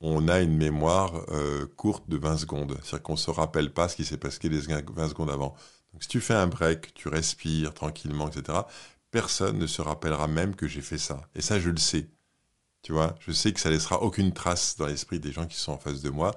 on 0.00 0.28
a 0.28 0.40
une 0.40 0.54
mémoire 0.54 1.12
courte 1.76 2.10
de 2.10 2.18
20 2.18 2.36
secondes. 2.36 2.76
C'est-à-dire 2.82 3.02
qu'on 3.02 3.14
ne 3.14 3.18
se 3.18 3.30
rappelle 3.30 3.72
pas 3.72 3.88
ce 3.88 3.96
qui 3.96 4.04
s'est 4.04 4.18
passé 4.18 4.50
les 4.50 4.58
20 4.58 5.08
secondes 5.08 5.30
avant. 5.30 5.54
Donc 5.94 6.02
si 6.02 6.08
tu 6.08 6.20
fais 6.20 6.34
un 6.34 6.48
break, 6.48 6.92
tu 6.92 7.08
respires 7.08 7.72
tranquillement, 7.72 8.28
etc., 8.28 8.58
personne 9.14 9.60
ne 9.60 9.68
se 9.68 9.80
rappellera 9.80 10.26
même 10.26 10.56
que 10.56 10.66
j'ai 10.66 10.80
fait 10.80 10.98
ça. 10.98 11.20
Et 11.36 11.40
ça, 11.40 11.60
je 11.60 11.70
le 11.70 11.76
sais. 11.76 12.08
Tu 12.82 12.90
vois, 12.90 13.14
je 13.20 13.30
sais 13.30 13.52
que 13.52 13.60
ça 13.60 13.70
laissera 13.70 14.02
aucune 14.02 14.32
trace 14.32 14.76
dans 14.76 14.86
l'esprit 14.86 15.20
des 15.20 15.30
gens 15.30 15.46
qui 15.46 15.56
sont 15.56 15.70
en 15.70 15.78
face 15.78 16.02
de 16.02 16.10
moi, 16.10 16.32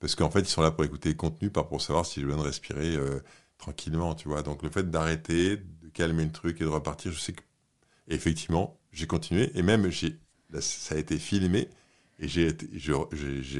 parce 0.00 0.14
qu'en 0.14 0.30
fait, 0.30 0.40
ils 0.40 0.48
sont 0.48 0.62
là 0.62 0.70
pour 0.70 0.82
écouter 0.84 1.10
le 1.10 1.14
contenu, 1.14 1.50
pas 1.50 1.62
pour 1.62 1.82
savoir 1.82 2.06
si 2.06 2.22
je 2.22 2.26
viens 2.26 2.38
de 2.38 2.40
respirer 2.40 2.96
euh, 2.96 3.20
tranquillement, 3.58 4.14
tu 4.14 4.28
vois. 4.28 4.42
Donc 4.42 4.62
le 4.62 4.70
fait 4.70 4.90
d'arrêter, 4.90 5.58
de 5.58 5.88
calmer 5.92 6.24
le 6.24 6.32
truc 6.32 6.58
et 6.62 6.64
de 6.64 6.70
repartir, 6.70 7.12
je 7.12 7.20
sais 7.20 7.34
que 7.34 7.42
effectivement, 8.08 8.80
j'ai 8.92 9.06
continué 9.06 9.52
et 9.54 9.60
même 9.62 9.90
j'ai, 9.90 10.18
ça 10.60 10.94
a 10.94 10.98
été 10.98 11.18
filmé 11.18 11.68
et 12.18 12.28
j'ai, 12.28 12.48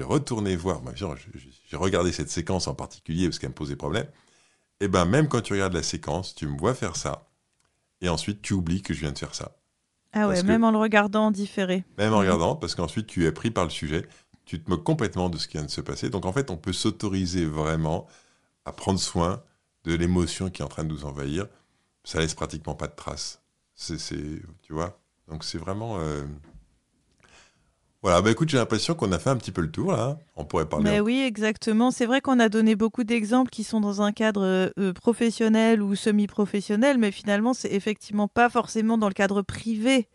retourné 0.03 0.57
voir. 0.57 0.81
j'ai 0.95 1.77
regardé 1.77 2.11
cette 2.11 2.31
séquence 2.31 2.69
en 2.69 2.75
particulier 2.75 3.27
parce 3.29 3.39
qu'elle 3.39 3.51
me 3.51 3.55
posait 3.55 3.77
problème. 3.77 4.07
Et 4.81 4.89
ben 4.89 5.05
même 5.05 5.29
quand 5.29 5.43
tu 5.43 5.53
regardes 5.53 5.75
la 5.75 5.83
séquence, 5.83 6.35
tu 6.35 6.47
me 6.47 6.57
vois 6.57 6.75
faire 6.75 6.97
ça 6.97 7.27
et 8.01 8.09
ensuite 8.09 8.43
tu 8.43 8.55
oublies 8.55 8.83
que 8.83 8.95
je 8.95 9.01
viens 9.01 9.13
de 9.13 9.19
faire 9.19 9.35
ça. 9.35 9.57
Ah 10.13 10.29
ouais, 10.29 10.43
même 10.43 10.65
en 10.65 10.71
le 10.71 10.79
regardant 10.79 11.31
différé. 11.31 11.85
Même 11.99 12.15
en 12.15 12.19
regardant, 12.19 12.57
parce 12.57 12.75
qu'ensuite 12.75 13.07
tu 13.07 13.27
es 13.27 13.33
pris 13.33 13.51
par 13.51 13.65
le 13.65 13.71
sujet, 13.71 14.07
tu 14.47 14.63
te 14.63 14.71
moques 14.71 14.85
complètement 14.85 15.29
de 15.29 15.37
ce 15.37 15.47
qui 15.47 15.59
vient 15.59 15.67
de 15.67 15.71
se 15.71 15.81
passer. 15.81 16.09
Donc 16.09 16.25
en 16.25 16.33
fait, 16.33 16.51
on 16.51 16.57
peut 16.57 16.73
s'autoriser 16.73 17.45
vraiment 17.45 18.07
à 18.65 18.73
prendre 18.73 18.99
soin 18.99 19.43
de 19.85 19.95
l'émotion 19.95 20.49
qui 20.49 20.63
est 20.63 20.65
en 20.65 20.69
train 20.69 20.85
de 20.85 20.89
nous 20.89 21.05
envahir. 21.05 21.47
Ça 22.05 22.21
laisse 22.21 22.35
pratiquement 22.35 22.75
pas 22.75 22.87
de 22.87 22.95
traces. 22.95 23.43
C'est, 23.75 23.99
tu 24.63 24.73
vois. 24.73 24.99
Donc 25.29 25.45
c'est 25.45 25.59
vraiment. 25.59 25.99
Euh, 25.99 26.25
voilà, 28.07 28.23
bah 28.23 28.31
écoute, 28.31 28.49
j'ai 28.49 28.57
l'impression 28.57 28.95
qu'on 28.95 29.11
a 29.11 29.19
fait 29.19 29.31
un 29.31 29.37
petit 29.37 29.51
peu 29.51 29.61
le 29.61 29.69
tour 29.69 29.91
là. 29.91 30.17
On 30.37 30.45
pourrait 30.45 30.69
parler. 30.69 30.89
Mais 30.89 31.01
oui, 31.01 31.25
exactement. 31.27 31.91
C'est 31.91 32.07
vrai 32.07 32.21
qu'on 32.21 32.39
a 32.39 32.49
donné 32.49 32.77
beaucoup 32.77 33.03
d'exemples 33.03 33.51
qui 33.51 33.65
sont 33.65 33.81
dans 33.81 34.01
un 34.01 34.13
cadre 34.13 34.45
euh, 34.45 34.69
euh, 34.79 34.93
professionnel 34.93 35.83
ou 35.83 35.97
semi-professionnel, 35.97 36.99
mais 36.99 37.11
finalement, 37.11 37.53
c'est 37.53 37.73
effectivement 37.73 38.29
pas 38.29 38.49
forcément 38.49 38.97
dans 38.97 39.09
le 39.09 39.13
cadre 39.13 39.43
privé 39.43 40.07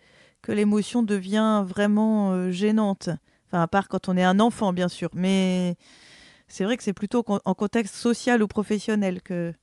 que 0.41 0.53
l'émotion 0.53 1.03
devient 1.03 1.65
vraiment 1.67 2.31
euh, 2.31 2.49
gênante. 2.49 3.09
Enfin, 3.47 3.61
à 3.61 3.67
part 3.67 3.89
quand 3.89 4.07
on 4.07 4.15
est 4.15 4.23
un 4.23 4.39
enfant, 4.39 4.71
bien 4.71 4.87
sûr. 4.87 5.09
Mais 5.13 5.75
c'est 6.47 6.63
vrai 6.63 6.77
que 6.77 6.83
c'est 6.83 6.93
plutôt 6.93 7.25
en 7.27 7.53
contexte 7.53 7.95
social 7.95 8.41
ou 8.41 8.47
professionnel 8.47 9.21
que. 9.21 9.53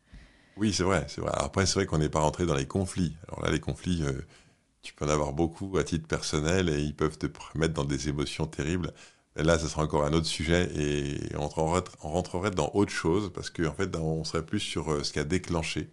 Oui, 0.59 0.75
c'est 0.75 0.85
vrai, 0.85 1.07
c'est 1.09 1.23
vrai. 1.23 1.33
Après, 1.33 1.65
c'est 1.65 1.77
vrai 1.77 1.87
qu'on 1.87 1.97
n'est 1.97 2.11
pas 2.11 2.21
rentré 2.21 2.45
dans 2.45 2.55
les 2.55 2.67
conflits. 2.67 3.17
Alors 3.27 3.47
là, 3.47 3.51
les 3.51 3.61
conflits 3.61 4.05
tu 4.83 4.95
peux 4.95 5.05
en 5.05 5.09
avoir 5.09 5.33
beaucoup 5.33 5.77
à 5.79 5.85
titre 5.85 6.07
personnel 6.07 6.69
et 6.69 6.81
ils 6.81 6.95
peuvent 6.95 7.19
te 7.19 7.27
mettre 7.55 7.75
dans 7.75 7.85
des 7.85 8.09
émotions 8.09 8.47
terribles. 8.47 8.93
Là, 9.37 9.59
ce 9.59 9.69
sera 9.69 9.85
encore 9.85 10.05
un 10.05 10.13
autre 10.13 10.27
sujet 10.27 10.69
et 10.77 11.37
on 11.37 11.47
rentrerait, 11.49 12.51
dans 12.51 12.71
autre 12.75 12.93
chose 12.93 13.33
parce 13.33 13.51
qu'en 13.51 13.67
en 13.67 13.73
fait, 13.73 13.95
on 13.97 14.25
serait 14.25 14.45
plus 14.45 14.61
sur 14.61 14.93
euh, 14.93 15.05
ce 15.05 15.13
qui 15.13 15.21
a 15.21 15.25
déclenché 15.25 15.91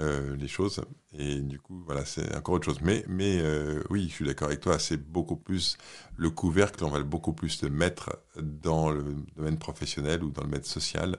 euh, 0.00 0.36
les 0.36 0.48
choses. 0.48 0.82
Et 1.12 1.40
du 1.40 1.58
coup, 1.58 1.82
voilà, 1.86 2.04
c'est 2.04 2.34
encore 2.36 2.56
autre 2.56 2.66
chose. 2.66 2.80
Mais, 2.82 3.04
mais 3.08 3.38
euh, 3.40 3.82
oui, 3.90 4.08
je 4.08 4.14
suis 4.14 4.24
d'accord 4.26 4.48
avec 4.48 4.60
toi, 4.60 4.78
c'est 4.78 4.98
beaucoup 4.98 5.36
plus 5.36 5.78
le 6.16 6.30
couvercle, 6.30 6.84
on 6.84 6.90
va 6.90 7.02
beaucoup 7.02 7.32
plus 7.32 7.62
le 7.62 7.70
mettre 7.70 8.18
dans 8.40 8.90
le 8.90 9.04
domaine 9.36 9.58
professionnel 9.58 10.22
ou 10.22 10.30
dans 10.30 10.42
le 10.42 10.48
domaine 10.48 10.64
social, 10.64 11.18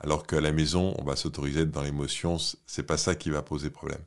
alors 0.00 0.26
qu'à 0.26 0.40
la 0.40 0.52
maison, 0.52 0.94
on 0.98 1.04
va 1.04 1.16
s'autoriser 1.16 1.66
dans 1.66 1.82
l'émotion. 1.82 2.38
C'est 2.66 2.82
pas 2.82 2.96
ça 2.96 3.14
qui 3.14 3.30
va 3.30 3.42
poser 3.42 3.70
problème 3.70 4.02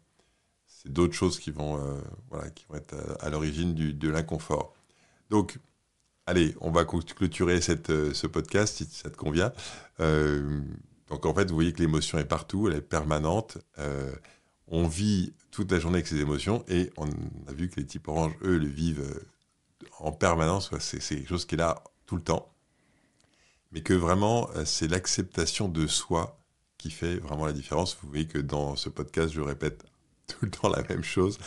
c'est 0.81 0.91
d'autres 0.91 1.13
choses 1.13 1.39
qui 1.39 1.51
vont, 1.51 1.77
euh, 1.77 2.01
voilà, 2.29 2.49
qui 2.49 2.65
vont 2.67 2.75
être 2.75 2.95
à, 3.19 3.29
l'origine 3.29 3.75
de 3.75 4.09
l'inconfort. 4.09 4.73
Donc, 5.29 5.59
allez, 6.25 6.55
on 6.59 6.71
va 6.71 6.85
clôturer 6.85 7.61
cette, 7.61 7.91
euh, 7.91 8.13
ce 8.13 8.25
podcast 8.25 8.77
si 8.77 8.85
ça 8.85 9.11
te 9.11 9.17
convient. 9.17 9.53
Euh, 9.99 10.61
donc, 11.09 11.25
en 11.25 11.35
fait, 11.35 11.49
vous 11.49 11.55
voyez 11.55 11.71
que 11.71 11.79
l'émotion 11.79 12.17
est 12.17 12.25
partout, 12.25 12.67
elle 12.67 12.75
est 12.75 12.81
permanente. 12.81 13.59
on 14.67 14.87
vit 14.87 15.33
toute 15.51 15.71
la 15.71 15.79
journée 15.79 15.97
avec 15.97 16.07
ces 16.07 16.19
émotions 16.19 16.63
et 16.69 16.91
on 16.97 17.05
a 17.47 17.53
vu 17.53 17.69
que 17.69 17.79
les 17.79 17.85
types 17.85 18.07
orange, 18.07 18.33
eux, 18.43 18.57
le 18.57 18.67
vivent 18.67 19.21
en 19.99 20.11
permanence. 20.13 20.71
C'est 20.79 20.99
quelque 20.99 21.27
chose 21.27 21.45
qui 21.45 21.55
est 21.55 21.57
là 21.57 21.83
tout 22.05 22.15
le 22.15 22.23
temps. 22.23 22.53
Mais 23.71 23.81
que 23.81 23.93
vraiment, 23.93 24.49
c'est 24.65 24.87
l'acceptation 24.87 25.67
de 25.67 25.85
soi 25.87 26.39
qui 26.77 26.89
fait 26.89 27.17
vraiment 27.17 27.45
la 27.45 27.53
différence. 27.53 27.97
Vous 28.01 28.09
voyez 28.09 28.27
que 28.27 28.39
dans 28.39 28.77
ce 28.77 28.87
podcast, 28.89 29.33
je 29.33 29.41
répète 29.41 29.85
tout 30.27 30.45
le 30.45 30.51
temps 30.51 30.69
la 30.69 30.83
même 30.83 31.03
chose. 31.03 31.37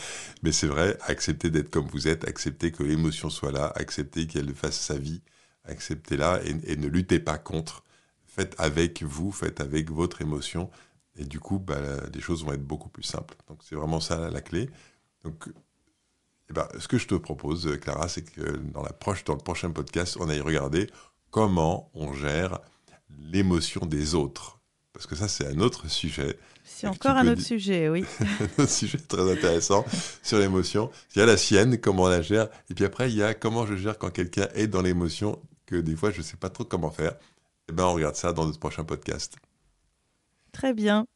Mais 0.43 0.51
c'est 0.51 0.67
vrai, 0.67 0.97
acceptez 1.01 1.49
d'être 1.49 1.69
comme 1.69 1.87
vous 1.87 2.07
êtes, 2.07 2.27
acceptez 2.27 2.71
que 2.71 2.83
l'émotion 2.83 3.29
soit 3.29 3.51
là, 3.51 3.71
acceptez 3.75 4.27
qu'elle 4.27 4.53
fasse 4.53 4.79
sa 4.79 4.97
vie, 4.97 5.21
acceptez-la 5.63 6.41
et, 6.43 6.75
ne 6.75 6.87
luttez 6.87 7.19
pas 7.19 7.37
contre. 7.37 7.83
Faites 8.25 8.55
avec 8.57 9.03
vous, 9.03 9.31
faites 9.31 9.61
avec 9.61 9.89
votre 9.91 10.21
émotion. 10.21 10.69
Et 11.17 11.23
du 11.23 11.39
coup, 11.39 11.59
bah, 11.59 11.79
les 12.13 12.19
choses 12.19 12.43
vont 12.43 12.51
être 12.51 12.65
beaucoup 12.65 12.89
plus 12.89 13.03
simples. 13.03 13.35
Donc 13.47 13.59
c'est 13.63 13.75
vraiment 13.75 14.01
ça 14.01 14.29
la 14.29 14.41
clé. 14.41 14.69
Donc 15.23 15.47
eh 16.49 16.53
ben, 16.53 16.67
ce 16.77 16.87
que 16.87 16.97
je 16.97 17.07
te 17.07 17.15
propose, 17.15 17.79
Clara, 17.81 18.07
c'est 18.07 18.23
que 18.23 18.57
dans 18.57 18.83
le 18.83 19.37
prochain 19.37 19.71
podcast, 19.71 20.17
on 20.19 20.29
aille 20.29 20.41
regarder 20.41 20.89
comment 21.31 21.89
on 21.93 22.13
gère 22.13 22.59
l'émotion 23.09 23.85
des 23.85 24.15
autres. 24.15 24.59
Parce 24.95 25.07
que 25.07 25.15
ça, 25.17 25.27
c'est 25.27 25.45
un 25.45 25.59
autre 25.59 25.89
sujet. 25.89 26.39
C'est 26.63 26.87
encore 26.87 27.17
un 27.17 27.27
autre 27.27 27.41
sujet, 27.41 27.89
oui. 27.89 28.05
un 28.21 28.63
autre 28.63 28.71
sujet 28.71 28.97
très 28.97 29.29
intéressant 29.29 29.83
sur 30.23 30.39
l'émotion. 30.39 30.89
Il 31.13 31.19
y 31.19 31.21
a 31.21 31.25
la 31.25 31.35
sienne, 31.35 31.77
comment 31.81 32.03
on 32.03 32.07
la 32.07 32.21
gère. 32.21 32.47
Et 32.69 32.73
puis 32.73 32.85
après, 32.85 33.09
il 33.11 33.17
y 33.17 33.21
a 33.21 33.33
comment 33.33 33.65
je 33.65 33.75
gère 33.75 33.97
quand 33.97 34.09
quelqu'un 34.09 34.47
est 34.55 34.67
dans 34.67 34.81
l'émotion, 34.81 35.37
que 35.65 35.75
des 35.75 35.97
fois, 35.97 36.11
je 36.11 36.19
ne 36.19 36.23
sais 36.23 36.37
pas 36.37 36.49
trop 36.49 36.63
comment 36.63 36.91
faire. 36.91 37.11
Eh 37.67 37.73
bien, 37.73 37.83
on 37.83 37.93
regarde 37.93 38.15
ça 38.15 38.31
dans 38.31 38.45
notre 38.45 38.59
prochain 38.59 38.85
podcast. 38.85 39.35
Très 40.53 40.73
bien. 40.73 41.07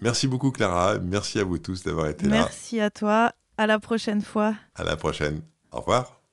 Merci 0.00 0.28
beaucoup, 0.28 0.52
Clara. 0.52 1.00
Merci 1.00 1.40
à 1.40 1.44
vous 1.44 1.58
tous 1.58 1.82
d'avoir 1.82 2.06
été 2.06 2.26
là. 2.26 2.44
Merci 2.44 2.78
à 2.78 2.90
toi. 2.90 3.32
À 3.56 3.66
la 3.66 3.80
prochaine 3.80 4.22
fois. 4.22 4.54
À 4.76 4.84
la 4.84 4.96
prochaine. 4.96 5.42
Au 5.72 5.80
revoir. 5.80 6.23